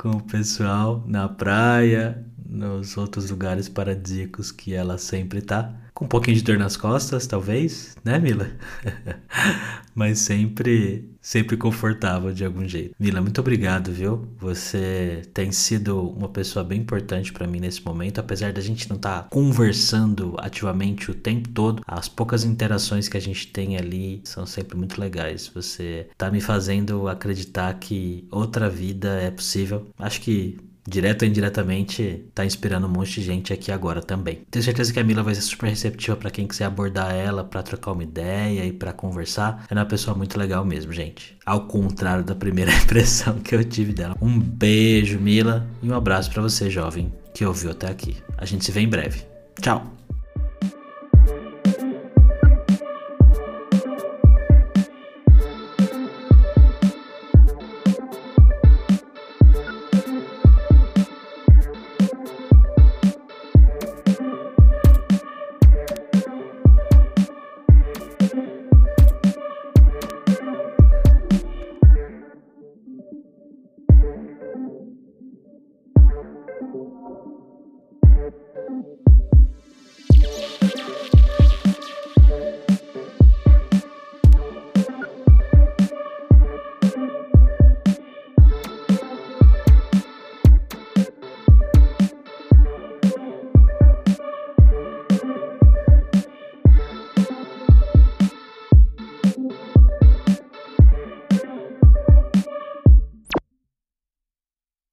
[0.00, 5.78] com o pessoal na praia, nos outros lugares paradisíacos que ela sempre tá.
[5.94, 8.50] Com um pouquinho de dor nas costas, talvez, né, Mila?
[9.94, 12.94] Mas sempre, sempre confortável de algum jeito.
[12.98, 14.28] Mila, muito obrigado, viu?
[14.38, 18.96] Você tem sido uma pessoa bem importante para mim nesse momento, apesar da gente não
[18.96, 21.82] estar tá conversando ativamente o tempo todo.
[21.86, 25.50] As poucas interações que a gente tem ali são sempre muito legais.
[25.54, 29.88] Você tá me fazendo acreditar que outra vida é possível.
[29.98, 30.56] Acho que
[30.86, 34.42] direto ou indiretamente, tá inspirando um monte de gente aqui agora também.
[34.50, 37.62] Tenho certeza que a Mila vai ser super receptiva para quem quiser abordar ela, para
[37.62, 39.66] trocar uma ideia e para conversar.
[39.70, 41.36] Ela é uma pessoa muito legal mesmo, gente.
[41.44, 44.16] Ao contrário da primeira impressão que eu tive dela.
[44.20, 48.16] Um beijo, Mila, e um abraço para você, jovem, que ouviu até aqui.
[48.36, 49.22] A gente se vê em breve.
[49.60, 49.99] Tchau!